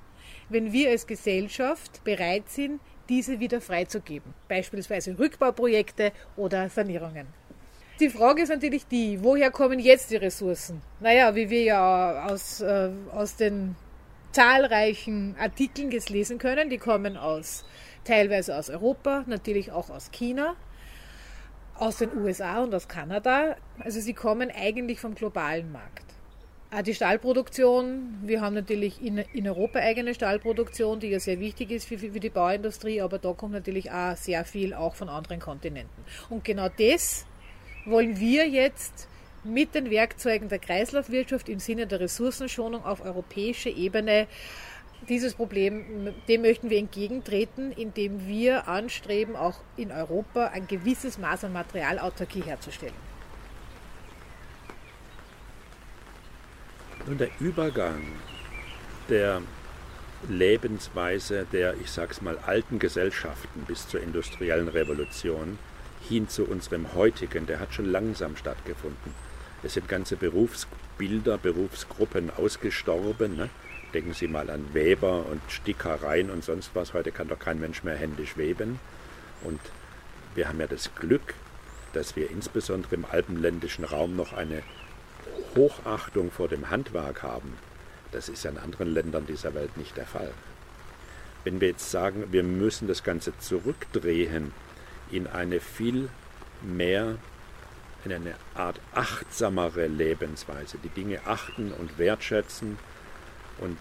wenn 0.48 0.72
wir 0.72 0.90
als 0.90 1.06
Gesellschaft 1.06 2.04
bereit 2.04 2.48
sind, 2.48 2.80
diese 3.08 3.40
wieder 3.40 3.60
freizugeben, 3.60 4.34
beispielsweise 4.48 5.18
Rückbauprojekte 5.18 6.12
oder 6.36 6.68
Sanierungen. 6.68 7.26
Die 8.00 8.10
Frage 8.10 8.42
ist 8.42 8.50
natürlich 8.50 8.86
die, 8.86 9.22
woher 9.24 9.50
kommen 9.50 9.80
jetzt 9.80 10.10
die 10.10 10.16
Ressourcen? 10.16 10.82
Naja, 11.00 11.34
wie 11.34 11.50
wir 11.50 11.62
ja 11.62 12.26
aus, 12.26 12.60
äh, 12.60 12.90
aus 13.12 13.34
den 13.36 13.74
zahlreichen 14.30 15.34
Artikeln 15.38 15.90
jetzt 15.90 16.10
lesen 16.10 16.38
können, 16.38 16.70
die 16.70 16.78
kommen 16.78 17.16
aus 17.16 17.64
teilweise 18.04 18.56
aus 18.56 18.70
Europa, 18.70 19.24
natürlich 19.26 19.72
auch 19.72 19.90
aus 19.90 20.10
China, 20.12 20.54
aus 21.74 21.98
den 21.98 22.16
USA 22.16 22.62
und 22.62 22.74
aus 22.74 22.88
Kanada. 22.88 23.56
Also 23.80 24.00
sie 24.00 24.14
kommen 24.14 24.50
eigentlich 24.50 25.00
vom 25.00 25.14
globalen 25.14 25.72
Markt. 25.72 26.17
Die 26.84 26.94
Stahlproduktion, 26.94 28.18
wir 28.24 28.42
haben 28.42 28.54
natürlich 28.54 29.02
in, 29.02 29.16
in 29.16 29.48
Europa 29.48 29.78
eigene 29.78 30.12
Stahlproduktion, 30.12 31.00
die 31.00 31.08
ja 31.08 31.18
sehr 31.18 31.40
wichtig 31.40 31.70
ist 31.70 31.88
für, 31.88 31.98
für 31.98 32.20
die 32.20 32.28
Bauindustrie, 32.28 33.00
aber 33.00 33.18
da 33.18 33.32
kommt 33.32 33.54
natürlich 33.54 33.90
auch 33.90 34.14
sehr 34.16 34.44
viel 34.44 34.74
auch 34.74 34.94
von 34.94 35.08
anderen 35.08 35.40
Kontinenten. 35.40 36.04
Und 36.28 36.44
genau 36.44 36.68
das 36.68 37.24
wollen 37.86 38.20
wir 38.20 38.46
jetzt 38.46 39.08
mit 39.44 39.74
den 39.74 39.90
Werkzeugen 39.90 40.50
der 40.50 40.58
Kreislaufwirtschaft 40.58 41.48
im 41.48 41.58
Sinne 41.58 41.86
der 41.86 42.00
Ressourcenschonung 42.00 42.84
auf 42.84 43.02
europäischer 43.02 43.70
Ebene 43.70 44.26
dieses 45.08 45.34
Problem, 45.34 46.12
dem 46.28 46.42
möchten 46.42 46.68
wir 46.68 46.78
entgegentreten, 46.78 47.72
indem 47.72 48.26
wir 48.26 48.68
anstreben, 48.68 49.36
auch 49.36 49.60
in 49.78 49.90
Europa 49.90 50.48
ein 50.48 50.66
gewisses 50.66 51.16
Maß 51.16 51.44
an 51.44 51.54
Materialautarkie 51.54 52.42
herzustellen. 52.42 53.08
Nun, 57.08 57.16
der 57.16 57.30
Übergang 57.40 58.02
der 59.08 59.40
Lebensweise 60.28 61.46
der, 61.50 61.74
ich 61.80 61.90
sag's 61.90 62.20
mal, 62.20 62.36
alten 62.36 62.78
Gesellschaften 62.78 63.62
bis 63.66 63.88
zur 63.88 64.02
industriellen 64.02 64.68
Revolution 64.68 65.58
hin 66.06 66.28
zu 66.28 66.44
unserem 66.44 66.92
heutigen, 66.92 67.46
der 67.46 67.60
hat 67.60 67.72
schon 67.72 67.86
langsam 67.86 68.36
stattgefunden. 68.36 69.14
Es 69.62 69.72
sind 69.72 69.88
ganze 69.88 70.16
Berufsbilder, 70.16 71.38
Berufsgruppen 71.38 72.30
ausgestorben. 72.30 73.36
Ne? 73.36 73.48
Denken 73.94 74.12
Sie 74.12 74.28
mal 74.28 74.50
an 74.50 74.74
Weber 74.74 75.24
und 75.24 75.40
Stickereien 75.48 76.28
und 76.28 76.44
sonst 76.44 76.72
was. 76.74 76.92
Heute 76.92 77.10
kann 77.10 77.28
doch 77.28 77.38
kein 77.38 77.58
Mensch 77.58 77.84
mehr 77.84 77.96
händisch 77.96 78.36
weben. 78.36 78.78
Und 79.44 79.60
wir 80.34 80.46
haben 80.46 80.60
ja 80.60 80.66
das 80.66 80.94
Glück, 80.94 81.32
dass 81.94 82.16
wir 82.16 82.30
insbesondere 82.30 82.96
im 82.96 83.06
alpenländischen 83.06 83.84
Raum 83.86 84.14
noch 84.14 84.34
eine 84.34 84.62
Hochachtung 85.56 86.30
vor 86.30 86.48
dem 86.48 86.70
Handwerk 86.70 87.22
haben, 87.22 87.52
das 88.12 88.28
ist 88.28 88.44
in 88.44 88.58
anderen 88.58 88.92
Ländern 88.92 89.26
dieser 89.26 89.54
Welt 89.54 89.76
nicht 89.76 89.96
der 89.96 90.06
Fall. 90.06 90.30
Wenn 91.44 91.60
wir 91.60 91.68
jetzt 91.68 91.90
sagen, 91.90 92.24
wir 92.30 92.42
müssen 92.42 92.88
das 92.88 93.04
Ganze 93.04 93.36
zurückdrehen 93.38 94.52
in 95.10 95.26
eine 95.26 95.60
viel 95.60 96.08
mehr, 96.62 97.16
in 98.04 98.12
eine 98.12 98.34
Art 98.54 98.80
achtsamere 98.94 99.86
Lebensweise, 99.86 100.78
die 100.82 100.88
Dinge 100.88 101.20
achten 101.26 101.72
und 101.72 101.98
wertschätzen 101.98 102.78
und 103.58 103.78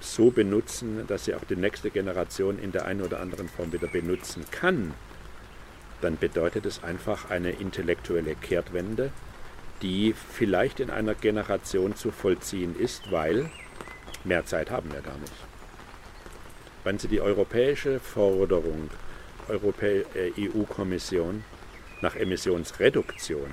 so 0.00 0.30
benutzen, 0.30 1.06
dass 1.06 1.24
sie 1.24 1.34
auch 1.34 1.44
die 1.44 1.56
nächste 1.56 1.90
Generation 1.90 2.58
in 2.58 2.72
der 2.72 2.84
einen 2.84 3.02
oder 3.02 3.20
anderen 3.20 3.48
Form 3.48 3.72
wieder 3.72 3.88
benutzen 3.88 4.44
kann, 4.50 4.94
dann 6.00 6.16
bedeutet 6.16 6.66
es 6.66 6.84
einfach 6.84 7.30
eine 7.30 7.50
intellektuelle 7.50 8.36
Kehrtwende 8.36 9.10
die 9.82 10.14
vielleicht 10.32 10.80
in 10.80 10.90
einer 10.90 11.14
Generation 11.14 11.94
zu 11.94 12.10
vollziehen 12.10 12.78
ist, 12.78 13.10
weil 13.10 13.50
mehr 14.24 14.44
Zeit 14.44 14.70
haben 14.70 14.92
wir 14.92 15.00
gar 15.00 15.18
nicht. 15.18 15.32
Wenn 16.84 16.98
Sie 16.98 17.08
die 17.08 17.20
europäische 17.20 18.00
Forderung 18.00 18.90
Europä 19.48 20.04
äh, 20.14 20.32
EU-Kommission 20.38 21.44
nach 22.00 22.16
Emissionsreduktion 22.16 23.50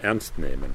ernst 0.00 0.38
nehmen, 0.38 0.72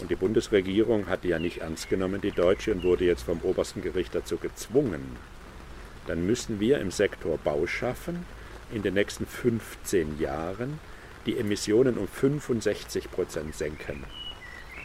und 0.00 0.10
die 0.10 0.16
Bundesregierung 0.16 1.08
hat 1.08 1.22
die 1.22 1.28
ja 1.28 1.38
nicht 1.38 1.58
ernst 1.58 1.88
genommen, 1.88 2.20
die 2.20 2.32
deutsche, 2.32 2.72
und 2.72 2.82
wurde 2.82 3.04
jetzt 3.04 3.22
vom 3.22 3.40
obersten 3.42 3.80
Gericht 3.80 4.14
dazu 4.14 4.36
gezwungen, 4.38 5.16
dann 6.06 6.26
müssen 6.26 6.60
wir 6.60 6.80
im 6.80 6.90
Sektor 6.90 7.38
Bau 7.38 7.66
schaffen, 7.66 8.26
in 8.72 8.82
den 8.82 8.94
nächsten 8.94 9.26
15 9.26 10.18
Jahren 10.18 10.80
die 11.26 11.38
Emissionen 11.38 11.98
um 11.98 12.08
65 12.08 13.10
Prozent 13.10 13.54
senken. 13.54 14.04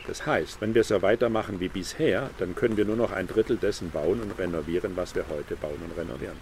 Das 0.08 0.26
heißt, 0.26 0.60
wenn 0.62 0.74
wir 0.74 0.84
so 0.84 1.02
weitermachen 1.02 1.60
wie 1.60 1.70
bisher, 1.70 2.32
dann 2.40 2.56
können 2.56 2.78
wir 2.78 2.86
nur 2.86 2.96
noch 2.96 3.12
ein 3.12 3.28
Drittel 3.28 3.58
dessen 3.58 3.92
bauen 3.92 4.22
und 4.22 4.40
renovieren, 4.40 4.96
was 4.96 5.14
wir 5.14 5.26
heute 5.30 5.56
bauen 5.56 5.80
und 5.84 5.96
renovieren. 5.98 6.38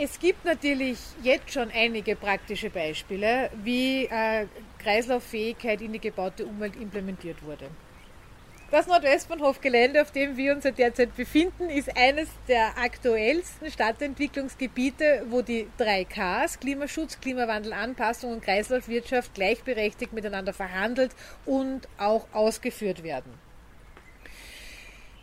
Es 0.00 0.20
gibt 0.20 0.44
natürlich 0.44 0.98
jetzt 1.24 1.52
schon 1.52 1.72
einige 1.72 2.14
praktische 2.14 2.70
Beispiele, 2.70 3.50
wie 3.64 4.04
äh, 4.04 4.46
Kreislauffähigkeit 4.78 5.80
in 5.80 5.92
die 5.92 5.98
gebaute 5.98 6.46
Umwelt 6.46 6.76
implementiert 6.76 7.42
wurde. 7.42 7.66
Das 8.70 8.86
Nordwestbahnhof-Gelände, 8.86 10.02
auf 10.02 10.10
dem 10.10 10.36
wir 10.36 10.54
uns 10.54 10.64
derzeit 10.64 11.16
befinden, 11.16 11.70
ist 11.70 11.96
eines 11.96 12.28
der 12.48 12.76
aktuellsten 12.76 13.70
Stadtentwicklungsgebiete, 13.70 15.24
wo 15.30 15.40
die 15.40 15.68
drei 15.78 16.04
Ks, 16.04 16.60
Klimaschutz, 16.60 17.18
Klimawandelanpassung 17.18 18.30
und 18.30 18.42
Kreislaufwirtschaft, 18.42 19.32
gleichberechtigt 19.32 20.12
miteinander 20.12 20.52
verhandelt 20.52 21.12
und 21.46 21.88
auch 21.96 22.26
ausgeführt 22.34 23.02
werden. 23.02 23.32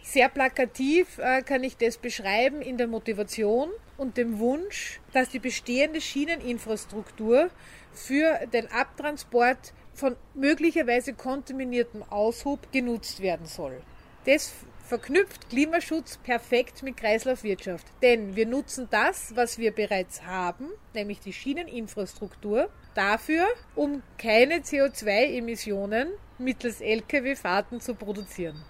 Sehr 0.01 0.29
plakativ 0.29 1.19
äh, 1.19 1.43
kann 1.43 1.63
ich 1.63 1.77
das 1.77 1.97
beschreiben 1.97 2.63
in 2.63 2.79
der 2.79 2.87
Motivation 2.87 3.69
und 3.97 4.17
dem 4.17 4.39
Wunsch, 4.39 4.99
dass 5.13 5.29
die 5.29 5.39
bestehende 5.39 6.01
Schieneninfrastruktur 6.01 7.51
für 7.93 8.39
den 8.51 8.71
Abtransport 8.71 9.73
von 9.95 10.15
möglicherweise 10.33 11.13
kontaminiertem 11.13 12.03
Aushub 12.03 12.71
genutzt 12.71 13.21
werden 13.21 13.45
soll. 13.45 13.81
Das 14.25 14.53
verknüpft 14.85 15.49
Klimaschutz 15.49 16.17
perfekt 16.17 16.83
mit 16.83 16.97
Kreislaufwirtschaft. 16.97 17.85
Denn 18.01 18.35
wir 18.35 18.45
nutzen 18.45 18.87
das, 18.91 19.35
was 19.35 19.57
wir 19.57 19.71
bereits 19.71 20.23
haben, 20.23 20.67
nämlich 20.93 21.19
die 21.19 21.33
Schieneninfrastruktur, 21.33 22.69
dafür, 22.93 23.47
um 23.75 24.03
keine 24.17 24.59
CO2-Emissionen 24.59 26.09
mittels 26.37 26.81
Lkw-Fahrten 26.81 27.81
zu 27.81 27.95
produzieren. 27.95 28.61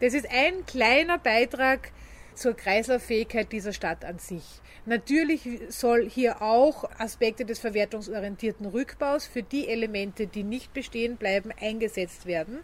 Das 0.00 0.14
ist 0.14 0.26
ein 0.30 0.64
kleiner 0.66 1.18
Beitrag 1.18 1.90
zur 2.38 2.54
Kreislauffähigkeit 2.54 3.52
dieser 3.52 3.72
Stadt 3.72 4.04
an 4.04 4.18
sich. 4.18 4.44
Natürlich 4.86 5.42
soll 5.68 6.08
hier 6.08 6.40
auch 6.40 6.88
Aspekte 6.98 7.44
des 7.44 7.58
verwertungsorientierten 7.58 8.66
Rückbaus 8.66 9.26
für 9.26 9.42
die 9.42 9.68
Elemente, 9.68 10.26
die 10.26 10.44
nicht 10.44 10.72
bestehen 10.72 11.16
bleiben, 11.16 11.50
eingesetzt 11.60 12.26
werden. 12.26 12.60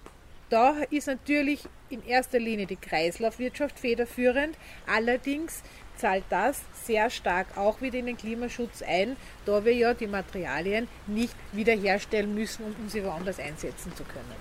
Da 0.48 0.76
ist 0.90 1.06
natürlich 1.06 1.64
in 1.90 2.04
erster 2.04 2.38
Linie 2.38 2.66
die 2.66 2.76
Kreislaufwirtschaft 2.76 3.78
federführend. 3.78 4.56
Allerdings 4.87 5.62
zahlt 5.96 6.24
das 6.30 6.62
sehr 6.84 7.10
stark 7.10 7.56
auch 7.56 7.80
wieder 7.80 7.98
in 7.98 8.06
den 8.06 8.16
Klimaschutz 8.16 8.82
ein, 8.82 9.16
da 9.46 9.64
wir 9.64 9.74
ja 9.74 9.94
die 9.94 10.06
Materialien 10.06 10.88
nicht 11.06 11.34
wiederherstellen 11.52 12.34
müssen, 12.34 12.64
um 12.80 12.88
sie 12.88 13.04
woanders 13.04 13.38
einsetzen 13.38 13.94
zu 13.96 14.04
können. 14.04 14.34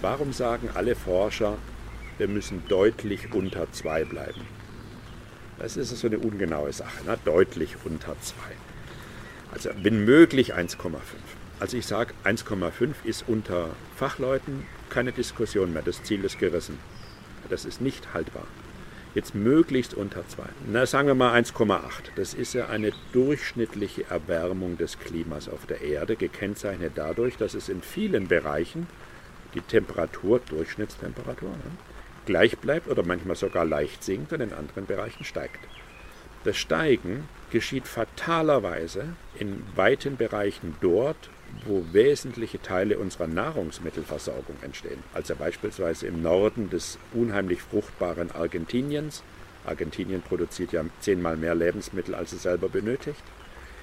Warum 0.00 0.32
sagen 0.32 0.70
alle 0.74 0.94
Forscher, 0.94 1.58
wir 2.18 2.28
müssen 2.28 2.62
deutlich 2.68 3.32
unter 3.32 3.70
2 3.70 4.04
bleiben. 4.04 4.40
Das 5.58 5.76
ist 5.76 5.90
so 5.90 6.06
eine 6.06 6.18
ungenaue 6.18 6.72
Sache, 6.72 7.04
ne? 7.04 7.18
deutlich 7.24 7.76
unter 7.84 8.14
2. 8.20 8.34
Also 9.52 9.70
wenn 9.82 10.04
möglich 10.04 10.54
1,5. 10.54 10.98
Also 11.60 11.76
ich 11.76 11.86
sage, 11.86 12.14
1,5 12.24 12.94
ist 13.04 13.24
unter 13.26 13.70
Fachleuten 13.96 14.64
keine 14.90 15.12
Diskussion 15.12 15.72
mehr. 15.72 15.82
Das 15.82 16.02
Ziel 16.02 16.24
ist 16.24 16.38
gerissen. 16.38 16.78
Das 17.48 17.64
ist 17.64 17.80
nicht 17.80 18.14
haltbar. 18.14 18.46
Jetzt 19.14 19.34
möglichst 19.34 19.94
unter 19.94 20.28
2. 20.28 20.44
Na, 20.70 20.86
sagen 20.86 21.08
wir 21.08 21.14
mal 21.14 21.34
1,8. 21.36 21.80
Das 22.14 22.34
ist 22.34 22.52
ja 22.52 22.68
eine 22.68 22.92
durchschnittliche 23.12 24.04
Erwärmung 24.08 24.76
des 24.76 24.98
Klimas 24.98 25.48
auf 25.48 25.66
der 25.66 25.80
Erde, 25.80 26.14
gekennzeichnet 26.14 26.92
dadurch, 26.94 27.36
dass 27.36 27.54
es 27.54 27.68
in 27.68 27.82
vielen 27.82 28.28
Bereichen 28.28 28.86
die 29.54 29.62
Temperatur, 29.62 30.40
Durchschnittstemperatur, 30.40 31.48
ne, 31.48 31.56
gleich 32.28 32.58
bleibt 32.58 32.88
oder 32.88 33.02
manchmal 33.02 33.36
sogar 33.36 33.64
leicht 33.64 34.04
sinkt 34.04 34.34
und 34.34 34.42
in 34.42 34.52
anderen 34.52 34.84
Bereichen 34.84 35.24
steigt. 35.24 35.60
Das 36.44 36.58
Steigen 36.58 37.26
geschieht 37.50 37.88
fatalerweise 37.88 39.16
in 39.38 39.62
weiten 39.74 40.18
Bereichen 40.18 40.76
dort, 40.82 41.30
wo 41.64 41.82
wesentliche 41.92 42.60
Teile 42.60 42.98
unserer 42.98 43.28
Nahrungsmittelversorgung 43.28 44.56
entstehen. 44.60 45.02
Also 45.14 45.34
beispielsweise 45.36 46.06
im 46.06 46.20
Norden 46.20 46.68
des 46.68 46.98
unheimlich 47.14 47.62
fruchtbaren 47.62 48.30
Argentiniens. 48.30 49.22
Argentinien 49.64 50.20
produziert 50.20 50.72
ja 50.72 50.84
zehnmal 51.00 51.38
mehr 51.38 51.54
Lebensmittel, 51.54 52.14
als 52.14 52.32
es 52.32 52.42
selber 52.42 52.68
benötigt. 52.68 53.22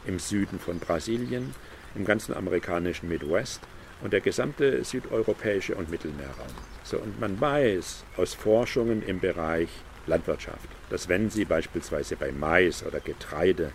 Im 0.06 0.20
Süden 0.20 0.60
von 0.60 0.78
Brasilien, 0.78 1.56
im 1.96 2.06
ganzen 2.06 2.36
amerikanischen 2.36 3.10
Midwest 3.10 3.62
und 4.04 4.14
der 4.14 4.22
gesamte 4.22 4.84
südeuropäische 4.84 5.74
und 5.74 5.90
Mittelmeerraum. 5.90 6.75
So, 6.86 6.98
und 6.98 7.20
man 7.20 7.42
weiß 7.42 8.06
aus 8.16 8.36
Forschungen 8.36 9.02
im 9.02 9.20
Bereich 9.20 9.70
Landwirtschaft, 10.06 10.70
dass 10.92 11.10
wenn 11.10 11.32
Sie 11.32 11.44
beispielsweise 11.44 12.16
bei 12.16 12.32
Mais 12.32 12.86
oder 12.86 13.00
Getreide 13.00 13.72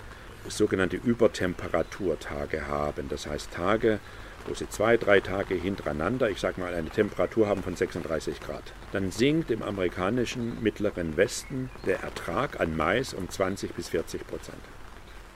sogenannte 0.47 0.97
Übertemperaturtage 0.97 2.69
haben, 2.69 3.09
das 3.09 3.27
heißt 3.27 3.51
Tage, 3.51 3.99
wo 4.47 4.55
Sie 4.55 4.69
zwei, 4.69 4.97
drei 4.97 5.19
Tage 5.19 5.57
hintereinander, 5.57 6.31
ich 6.31 6.39
sage 6.39 6.61
mal, 6.61 6.73
eine 6.73 6.89
Temperatur 6.89 7.49
haben 7.49 7.65
von 7.65 7.75
36 7.75 8.41
Grad, 8.41 8.73
dann 8.93 9.11
sinkt 9.11 9.51
im 9.51 9.65
amerikanischen 9.65 10.63
mittleren 10.63 11.17
Westen 11.17 11.69
der 11.87 12.01
Ertrag 12.05 12.61
an 12.61 12.77
Mais 12.77 13.13
um 13.13 13.29
20 13.29 13.75
bis 13.75 13.89
40 13.89 14.25
Prozent. 14.25 14.63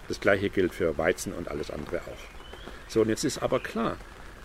Das 0.07 0.21
gleiche 0.21 0.49
gilt 0.49 0.73
für 0.73 0.97
Weizen 0.97 1.33
und 1.33 1.49
alles 1.49 1.73
andere 1.73 2.03
auch. 2.03 2.89
So, 2.89 3.01
und 3.01 3.09
jetzt 3.09 3.25
ist 3.25 3.43
aber 3.43 3.59
klar, 3.59 3.97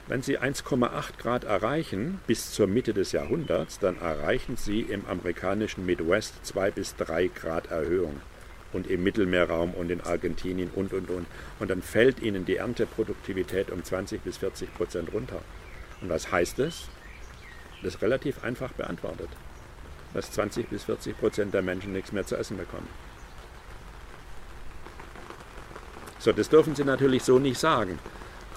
wenn 0.10 0.24
Sie 0.24 0.40
1,8 0.40 1.20
Grad 1.20 1.44
erreichen 1.44 2.20
bis 2.26 2.52
zur 2.52 2.66
Mitte 2.66 2.96
des 2.96 3.12
Jahrhunderts, 3.12 3.78
dann 3.78 4.02
erreichen 4.02 4.58
Sie 4.58 4.82
im 4.82 5.06
amerikanischen 5.06 5.86
Midwest 5.86 6.44
2 6.48 6.72
bis 6.72 6.96
3 6.96 7.28
Grad 7.28 7.68
Erhöhung 7.68 8.20
und 8.74 8.88
im 8.88 9.04
Mittelmeerraum 9.04 9.76
und 9.76 9.92
in 9.92 10.02
Argentinien 10.02 10.72
und 10.74 10.94
und 10.94 11.12
und. 11.12 11.28
Und 11.60 11.70
dann 11.70 11.84
fällt 11.84 12.24
Ihnen 12.24 12.44
die 12.44 12.56
Ernteproduktivität 12.56 13.70
um 13.70 13.84
20 13.84 14.22
bis 14.24 14.38
40 14.38 14.74
Prozent 14.74 15.14
runter. 15.14 15.42
Und 16.02 16.10
was 16.10 16.32
heißt 16.32 16.58
das? 16.58 16.88
Das 17.84 17.94
ist 17.94 18.02
relativ 18.02 18.44
einfach 18.44 18.72
beantwortet. 18.72 19.30
Dass 20.16 20.32
20 20.32 20.70
bis 20.70 20.86
40 20.86 21.20
Prozent 21.20 21.54
der 21.54 21.62
Menschen 21.62 21.94
nichts 21.94 22.12
mehr 22.12 22.26
zu 22.26 22.36
essen 22.36 22.58
bekommen. 22.58 22.88
So, 26.18 26.32
das 26.32 26.50
dürfen 26.50 26.74
Sie 26.76 26.84
natürlich 26.84 27.22
so 27.22 27.38
nicht 27.38 27.60
sagen. 27.60 28.00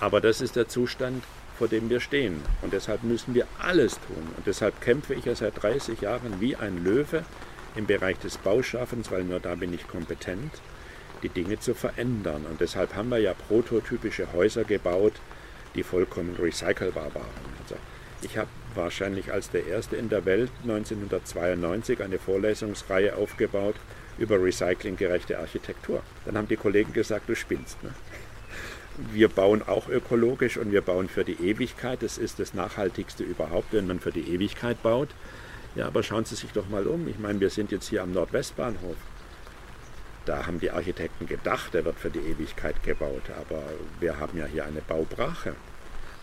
Aber 0.01 0.23
das 0.23 0.41
ist 0.41 0.57
der 0.57 0.67
Zustand, 0.67 1.23
vor 1.63 1.69
dem 1.69 1.89
wir 1.91 2.01
stehen. 2.01 2.43
Und 2.63 2.73
deshalb 2.73 3.05
müssen 3.05 3.37
wir 3.37 3.47
alles 3.57 3.93
tun. 4.09 4.27
Und 4.37 4.45
deshalb 4.49 4.81
kämpfe 4.81 5.15
ich 5.15 5.27
ja 5.27 5.37
seit 5.37 5.63
30 5.63 6.01
Jahren 6.01 6.41
wie 6.41 6.57
ein 6.57 6.83
Löwe 6.83 7.25
im 7.77 7.87
Bereich 7.87 8.19
des 8.19 8.37
Bauschaffens, 8.37 9.13
weil 9.13 9.23
nur 9.23 9.39
da 9.39 9.55
bin 9.55 9.73
ich 9.73 9.87
kompetent, 9.87 10.51
die 11.23 11.29
Dinge 11.29 11.61
zu 11.61 11.75
verändern. 11.75 12.47
Und 12.51 12.61
deshalb 12.61 12.97
haben 12.97 13.11
wir 13.11 13.19
ja 13.19 13.33
prototypische 13.35 14.33
Häuser 14.33 14.65
gebaut, 14.65 15.13
die 15.77 15.85
vollkommen 15.85 16.35
recycelbar 16.37 17.15
waren. 17.15 17.53
Also 17.63 17.77
ich 18.23 18.37
habe 18.39 18.51
wahrscheinlich 18.75 19.33
als 19.33 19.51
der 19.51 19.65
erste 19.65 19.95
in 19.95 20.09
der 20.09 20.25
Welt 20.25 20.51
1992 20.63 22.03
eine 22.03 22.19
Vorlesungsreihe 22.19 23.15
aufgebaut 23.15 23.77
über 24.19 24.43
recyclinggerechte 24.43 25.39
Architektur. 25.39 26.03
Dann 26.25 26.37
haben 26.37 26.49
die 26.49 26.57
Kollegen 26.57 26.93
gesagt, 26.93 27.29
du 27.29 27.37
spinnst. 27.37 27.81
Ne? 27.85 27.91
Wir 29.13 29.29
bauen 29.29 29.63
auch 29.63 29.89
ökologisch 29.89 30.57
und 30.57 30.73
wir 30.73 30.83
bauen 30.83 31.09
für 31.09 31.25
die 31.25 31.41
Ewigkeit. 31.43 32.03
Das 32.03 32.19
ist 32.19 32.39
das 32.39 32.55
Nachhaltigste 32.55 33.23
überhaupt, 33.25 33.73
wenn 33.73 33.87
man 33.87 34.01
für 34.01 34.13
die 34.13 34.33
Ewigkeit 34.35 34.83
baut. 34.83 35.09
Ja, 35.75 35.87
aber 35.87 36.03
schauen 36.03 36.25
Sie 36.25 36.35
sich 36.35 36.53
doch 36.53 36.69
mal 36.69 36.87
um. 36.87 37.09
Ich 37.09 37.19
meine, 37.19 37.41
wir 37.41 37.51
sind 37.51 37.73
jetzt 37.73 37.89
hier 37.89 38.03
am 38.03 38.13
Nordwestbahnhof. 38.13 38.97
Da 40.25 40.47
haben 40.47 40.61
die 40.61 40.71
Architekten 40.71 41.27
gedacht, 41.27 41.75
der 41.75 41.85
wird 41.85 41.99
für 41.99 42.11
die 42.11 42.21
Ewigkeit 42.21 42.83
gebaut. 42.83 43.23
Aber 43.41 43.63
wir 43.99 44.19
haben 44.19 44.39
ja 44.39 44.47
hier 44.47 44.65
eine 44.65 44.83
Baubrache, 44.83 45.55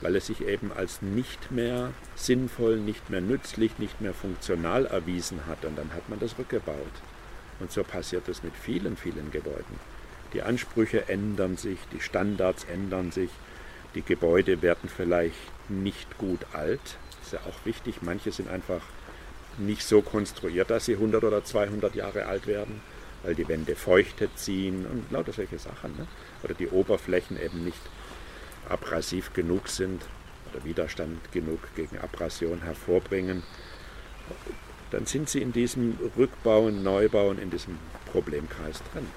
weil 0.02 0.16
es 0.16 0.28
sich 0.28 0.46
eben 0.46 0.72
als 0.72 1.02
nicht 1.02 1.52
mehr 1.52 1.92
sinnvoll, 2.16 2.78
nicht 2.78 3.10
mehr 3.10 3.22
nützlich, 3.22 3.80
nicht 3.80 4.00
mehr 4.02 4.14
funktional 4.14 4.86
erwiesen 4.86 5.46
hat. 5.48 5.66
Und 5.66 5.78
dann 5.78 5.94
hat 5.94 6.08
man 6.10 6.20
das 6.20 6.38
rückgebaut. 6.38 6.76
Und 7.60 7.72
so 7.72 7.84
passiert 7.84 8.30
es 8.30 8.44
mit 8.44 8.54
vielen, 8.56 8.96
vielen 8.96 9.32
Gebäuden. 9.32 9.99
Die 10.34 10.42
Ansprüche 10.44 11.10
ändern 11.10 11.58
sich, 11.58 11.80
die 11.92 12.02
Standards 12.02 12.66
ändern 12.66 13.12
sich, 13.12 13.30
die 13.96 14.04
Gebäude 14.04 14.62
werden 14.62 14.90
vielleicht 14.90 15.36
nicht 15.70 16.18
gut 16.18 16.40
alt. 16.54 16.98
Das 17.12 17.28
ist 17.28 17.34
ja 17.34 17.40
auch 17.50 17.66
wichtig. 17.66 18.02
Manche 18.02 18.32
sind 18.32 18.50
einfach 18.50 18.82
nicht 19.58 19.84
so 19.84 20.02
konstruiert, 20.02 20.70
dass 20.70 20.86
sie 20.86 20.94
100 20.94 21.24
oder 21.24 21.44
200 21.44 21.96
Jahre 21.96 22.28
alt 22.28 22.48
werden, 22.48 22.82
weil 23.24 23.36
die 23.36 23.48
Wände 23.48 23.76
Feuchte 23.76 24.30
ziehen 24.36 24.86
und 24.86 25.12
lauter 25.12 25.34
solche 25.34 25.58
Sachen. 25.58 25.96
Ne? 25.98 26.08
Oder 26.44 26.54
die 26.54 26.68
Oberflächen 26.68 27.42
eben 27.42 27.66
nicht 27.66 27.82
abrasiv 28.70 29.34
genug 29.34 29.68
sind 29.68 30.04
oder 30.52 30.64
Widerstand 30.64 31.32
genug 31.32 31.60
gegen 31.76 31.98
Abrasion 31.98 32.62
hervorbringen. 32.62 33.44
dann 34.92 35.06
sind 35.06 35.30
Sie 35.30 35.42
in 35.42 35.52
diesem 35.52 35.98
Rückbauen, 36.18 36.84
Neubauen, 36.84 37.40
in 37.40 37.50
diesem 37.50 37.78
Problemkreis 38.12 38.82
drin. 38.92 39.08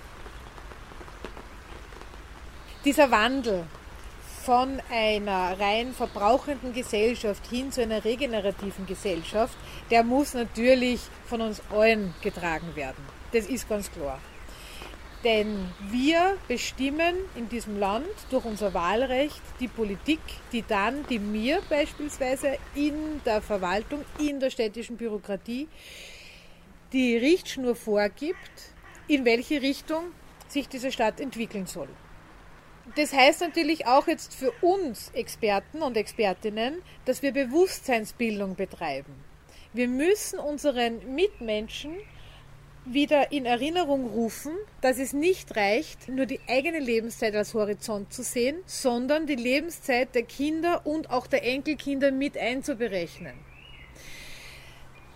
Dieser 2.84 3.12
Wandel 3.12 3.64
von 4.44 4.80
einer 4.90 5.56
rein 5.60 5.92
verbrauchenden 5.94 6.72
Gesellschaft 6.72 7.46
hin 7.46 7.70
zu 7.70 7.80
einer 7.80 8.04
regenerativen 8.04 8.86
Gesellschaft, 8.86 9.56
der 9.92 10.02
muss 10.02 10.34
natürlich 10.34 11.00
von 11.26 11.42
uns 11.42 11.62
allen 11.70 12.12
getragen 12.22 12.74
werden. 12.74 13.04
Das 13.30 13.46
ist 13.46 13.68
ganz 13.68 13.88
klar. 13.92 14.18
Denn 15.22 15.68
wir 15.92 16.36
bestimmen 16.48 17.14
in 17.36 17.48
diesem 17.48 17.78
Land 17.78 18.08
durch 18.30 18.44
unser 18.44 18.74
Wahlrecht 18.74 19.40
die 19.60 19.68
Politik, 19.68 20.18
die 20.50 20.64
dann, 20.66 21.06
die 21.06 21.20
mir 21.20 21.60
beispielsweise 21.70 22.58
in 22.74 23.22
der 23.24 23.40
Verwaltung, 23.42 24.04
in 24.18 24.40
der 24.40 24.50
städtischen 24.50 24.96
Bürokratie 24.96 25.68
die 26.92 27.16
Richtschnur 27.16 27.76
vorgibt, 27.76 28.72
in 29.06 29.24
welche 29.24 29.62
Richtung 29.62 30.06
sich 30.48 30.68
diese 30.68 30.90
Stadt 30.90 31.20
entwickeln 31.20 31.66
soll. 31.66 31.88
Das 32.96 33.12
heißt 33.12 33.40
natürlich 33.40 33.86
auch 33.86 34.08
jetzt 34.08 34.34
für 34.34 34.50
uns 34.60 35.10
Experten 35.14 35.82
und 35.82 35.96
Expertinnen, 35.96 36.82
dass 37.04 37.22
wir 37.22 37.32
Bewusstseinsbildung 37.32 38.56
betreiben. 38.56 39.14
Wir 39.72 39.88
müssen 39.88 40.38
unseren 40.38 41.14
Mitmenschen 41.14 41.94
wieder 42.84 43.30
in 43.30 43.46
Erinnerung 43.46 44.06
rufen, 44.06 44.52
dass 44.80 44.98
es 44.98 45.12
nicht 45.12 45.56
reicht, 45.56 46.08
nur 46.08 46.26
die 46.26 46.40
eigene 46.48 46.80
Lebenszeit 46.80 47.34
als 47.34 47.54
Horizont 47.54 48.12
zu 48.12 48.22
sehen, 48.22 48.56
sondern 48.66 49.26
die 49.26 49.36
Lebenszeit 49.36 50.14
der 50.14 50.24
Kinder 50.24 50.84
und 50.84 51.10
auch 51.10 51.28
der 51.28 51.44
Enkelkinder 51.44 52.10
mit 52.10 52.36
einzuberechnen. 52.36 53.34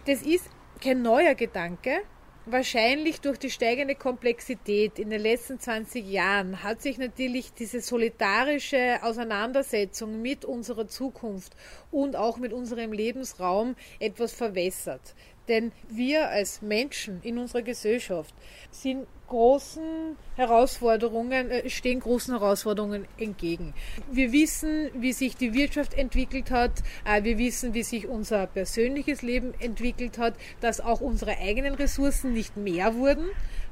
Das 0.07 0.23
ist 0.23 0.49
kein 0.81 1.03
neuer 1.03 1.35
Gedanke. 1.35 2.03
Wahrscheinlich 2.49 3.21
durch 3.21 3.41
die 3.41 3.51
steigende 3.51 3.97
Komplexität 3.97 5.01
in 5.01 5.11
den 5.11 5.21
letzten 5.21 5.59
20 5.59 6.09
Jahren 6.09 6.63
hat 6.63 6.81
sich 6.81 6.97
natürlich 6.97 7.53
diese 7.53 7.81
solidarische 7.81 9.01
Auseinandersetzung 9.03 10.23
mit 10.23 10.45
unserer 10.45 10.87
Zukunft 10.87 11.57
und 11.91 12.15
auch 12.15 12.37
mit 12.37 12.53
unserem 12.53 12.93
Lebensraum 12.93 13.75
etwas 13.99 14.33
verwässert. 14.33 15.17
Denn 15.49 15.73
wir 15.89 16.29
als 16.29 16.63
Menschen 16.63 17.21
in 17.23 17.39
unserer 17.39 17.63
Gesellschaft 17.63 18.35
sind 18.71 19.07
großen 19.29 20.17
Herausforderungen, 20.37 21.51
äh, 21.51 21.69
stehen 21.69 22.01
großen 22.01 22.39
Herausforderungen 22.39 23.07
entgegen. 23.19 23.75
Wir 24.11 24.33
wissen, 24.33 24.91
wie 24.95 25.13
sich 25.13 25.37
die 25.37 25.55
Wirtschaft 25.55 25.95
entwickelt 25.95 26.51
hat, 26.51 26.83
äh, 27.05 27.25
wir 27.25 27.39
wissen, 27.39 27.75
wie 27.75 27.83
sich 27.83 28.07
unser 28.07 28.47
persönliches 28.47 29.23
Leben 29.23 29.53
entwickelt 29.59 30.19
hat, 30.19 30.35
dass 30.61 30.81
auch 30.81 31.01
unsere 31.01 31.39
eigenen 31.39 31.75
Ressourcen 31.75 32.33
nicht 32.33 32.57
mehr 32.57 32.95
wurden, 32.95 33.27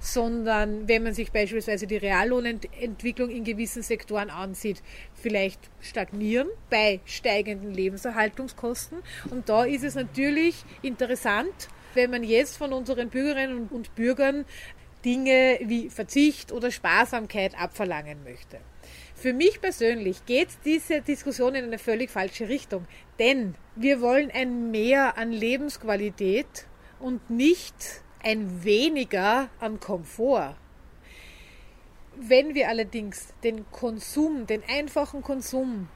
sondern 0.04 0.86
wenn 0.86 1.02
man 1.02 1.14
sich 1.14 1.32
beispielsweise 1.32 1.86
die 1.86 1.96
Reallohnentwicklung 1.96 3.30
in 3.30 3.42
gewissen 3.42 3.82
Sektoren 3.82 4.28
ansieht, 4.28 4.82
vielleicht 5.14 5.58
stagnieren 5.80 6.48
bei 6.68 7.00
steigenden 7.06 7.72
Lebenserhaltungskosten. 7.72 8.98
Und 9.30 9.48
da 9.48 9.64
ist 9.64 9.82
es 9.82 9.94
natürlich 9.94 10.62
interessant, 10.82 11.68
wenn 11.94 12.10
man 12.10 12.22
jetzt 12.22 12.58
von 12.58 12.74
unseren 12.74 13.08
Bürgerinnen 13.08 13.68
und 13.68 13.94
Bürgern 13.94 14.44
Dinge 15.06 15.58
wie 15.62 15.88
Verzicht 15.88 16.52
oder 16.52 16.70
Sparsamkeit 16.70 17.58
abverlangen 17.58 18.24
möchte. 18.24 18.58
Für 19.14 19.32
mich 19.32 19.60
persönlich 19.62 20.26
geht 20.26 20.48
diese 20.66 21.00
Diskussion 21.00 21.54
in 21.54 21.64
eine 21.64 21.78
völlig 21.78 22.10
falsche 22.10 22.48
Richtung, 22.48 22.86
denn 23.18 23.54
wir 23.74 24.02
wollen 24.02 24.30
ein 24.30 24.70
Mehr 24.70 25.16
an 25.16 25.32
Lebensqualität 25.32 26.66
und 27.00 27.30
nicht 27.30 28.02
ein 28.24 28.64
weniger 28.64 29.50
an 29.60 29.78
Komfort. 29.78 30.56
Wenn 32.16 32.54
wir 32.54 32.68
allerdings 32.68 33.34
den 33.42 33.70
Konsum, 33.70 34.46
den 34.46 34.62
einfachen 34.68 35.22
Konsum, 35.22 35.88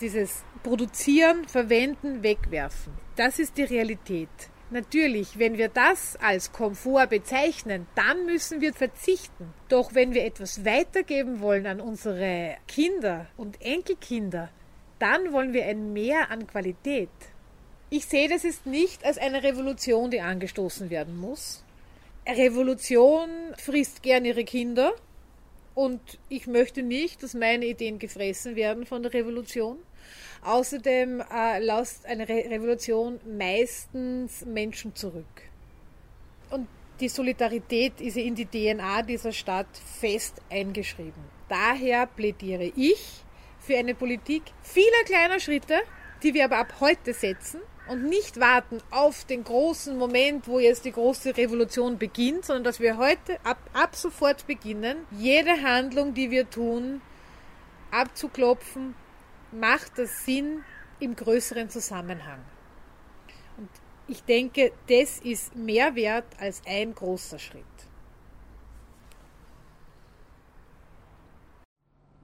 dieses 0.00 0.44
Produzieren, 0.62 1.48
Verwenden, 1.48 2.22
Wegwerfen, 2.22 2.92
das 3.16 3.38
ist 3.38 3.56
die 3.56 3.62
Realität. 3.62 4.28
Natürlich, 4.70 5.38
wenn 5.38 5.58
wir 5.58 5.68
das 5.68 6.16
als 6.16 6.52
Komfort 6.52 7.08
bezeichnen, 7.08 7.86
dann 7.94 8.26
müssen 8.26 8.60
wir 8.60 8.72
verzichten. 8.72 9.52
Doch 9.68 9.94
wenn 9.94 10.14
wir 10.14 10.24
etwas 10.24 10.64
weitergeben 10.64 11.40
wollen 11.40 11.66
an 11.66 11.80
unsere 11.80 12.56
Kinder 12.66 13.26
und 13.36 13.60
Enkelkinder, 13.60 14.50
dann 14.98 15.32
wollen 15.32 15.52
wir 15.52 15.66
ein 15.66 15.92
Mehr 15.92 16.30
an 16.30 16.46
Qualität. 16.46 17.10
Ich 17.94 18.06
sehe 18.06 18.26
das 18.26 18.42
jetzt 18.42 18.64
nicht 18.64 19.04
als 19.04 19.18
eine 19.18 19.42
Revolution, 19.42 20.10
die 20.10 20.22
angestoßen 20.22 20.88
werden 20.88 21.18
muss. 21.20 21.62
Revolution 22.26 23.28
frisst 23.58 24.02
gern 24.02 24.24
ihre 24.24 24.44
Kinder 24.44 24.94
und 25.74 26.00
ich 26.30 26.46
möchte 26.46 26.82
nicht, 26.82 27.22
dass 27.22 27.34
meine 27.34 27.66
Ideen 27.66 27.98
gefressen 27.98 28.56
werden 28.56 28.86
von 28.86 29.02
der 29.02 29.12
Revolution. 29.12 29.76
Außerdem 30.42 31.20
äh, 31.20 31.58
lässt 31.58 32.06
eine 32.06 32.26
Re 32.26 32.46
Revolution 32.48 33.20
meistens 33.36 34.42
Menschen 34.46 34.96
zurück. 34.96 35.42
Und 36.48 36.68
die 36.98 37.10
Solidarität 37.10 38.00
ist 38.00 38.16
in 38.16 38.34
die 38.34 38.46
DNA 38.46 39.02
dieser 39.02 39.32
Stadt 39.32 39.68
fest 40.00 40.40
eingeschrieben. 40.48 41.22
Daher 41.46 42.06
plädiere 42.06 42.72
ich 42.74 43.22
für 43.60 43.76
eine 43.76 43.94
Politik 43.94 44.44
vieler 44.62 45.04
kleiner 45.04 45.38
Schritte, 45.38 45.78
die 46.22 46.32
wir 46.32 46.46
aber 46.46 46.56
ab 46.56 46.76
heute 46.80 47.12
setzen 47.12 47.60
und 47.92 48.04
nicht 48.08 48.40
warten 48.40 48.78
auf 48.90 49.26
den 49.26 49.44
großen 49.44 49.98
Moment, 49.98 50.48
wo 50.48 50.58
jetzt 50.58 50.86
die 50.86 50.92
große 50.92 51.36
Revolution 51.36 51.98
beginnt, 51.98 52.46
sondern 52.46 52.64
dass 52.64 52.80
wir 52.80 52.96
heute 52.96 53.38
ab, 53.44 53.58
ab 53.74 53.94
sofort 53.94 54.46
beginnen, 54.46 54.96
jede 55.10 55.62
Handlung, 55.62 56.14
die 56.14 56.30
wir 56.30 56.48
tun, 56.48 57.02
abzuklopfen, 57.90 58.94
macht 59.52 59.98
das 59.98 60.24
Sinn 60.24 60.64
im 61.00 61.14
größeren 61.14 61.68
Zusammenhang. 61.68 62.38
Und 63.58 63.68
ich 64.08 64.24
denke, 64.24 64.72
das 64.88 65.18
ist 65.18 65.54
mehr 65.54 65.94
wert 65.94 66.24
als 66.38 66.62
ein 66.66 66.94
großer 66.94 67.38
Schritt. 67.38 67.62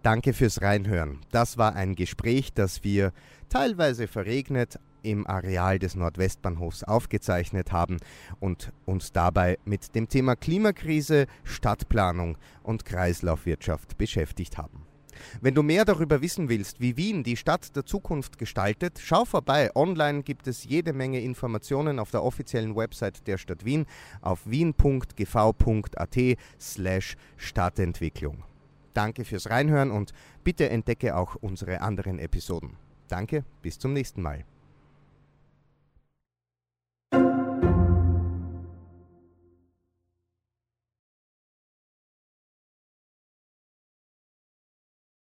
Danke 0.03 0.33
fürs 0.33 0.63
Reinhören. 0.63 1.21
Das 1.31 1.59
war 1.59 1.77
ein 1.77 1.95
Gespräch, 1.95 2.55
das 2.55 2.83
wir 2.85 3.13
teilweise 3.51 4.09
verregnet 4.09 4.79
im 5.03 5.27
Areal 5.27 5.79
des 5.79 5.95
Nordwestbahnhofs 5.95 6.85
aufgezeichnet 6.85 7.73
haben 7.73 7.99
und 8.41 8.73
uns 8.85 9.13
dabei 9.13 9.59
mit 9.65 9.95
dem 9.95 10.09
Thema 10.09 10.37
Klimakrise, 10.37 11.27
Stadtplanung 11.45 12.39
und 12.63 12.85
Kreislaufwirtschaft 12.85 13.99
beschäftigt 13.99 14.59
haben. 14.59 14.89
Wenn 15.41 15.55
du 15.55 15.63
mehr 15.63 15.85
darüber 15.85 16.21
wissen 16.23 16.49
willst, 16.49 16.81
wie 16.81 16.97
Wien 16.97 17.23
die 17.23 17.37
Stadt 17.37 17.75
der 17.75 17.85
Zukunft 17.85 18.39
gestaltet, 18.39 19.01
schau 19.03 19.25
vorbei. 19.25 19.71
Online 19.75 20.23
gibt 20.23 20.47
es 20.47 20.65
jede 20.65 20.93
Menge 20.93 21.21
Informationen 21.21 21.99
auf 21.99 22.11
der 22.11 22.23
offiziellen 22.23 22.77
Website 22.77 23.27
der 23.27 23.39
Stadt 23.39 23.65
Wien 23.65 23.87
auf 24.21 24.41
wien.gv.at 24.45 26.17
slash 26.61 27.17
Stadtentwicklung. 27.37 28.45
Danke 28.95 29.25
fürs 29.25 29.51
Reinhören 29.51 29.91
und 29.91 30.13
bitte 30.45 30.69
entdecke 30.71 31.17
auch 31.17 31.37
unsere 31.37 31.81
anderen 31.81 32.19
Episoden. 32.19 32.77
Danke, 33.09 33.45
bis 33.63 33.79
zum 33.79 33.93
nächsten 33.93 34.23
Mal. 34.23 34.45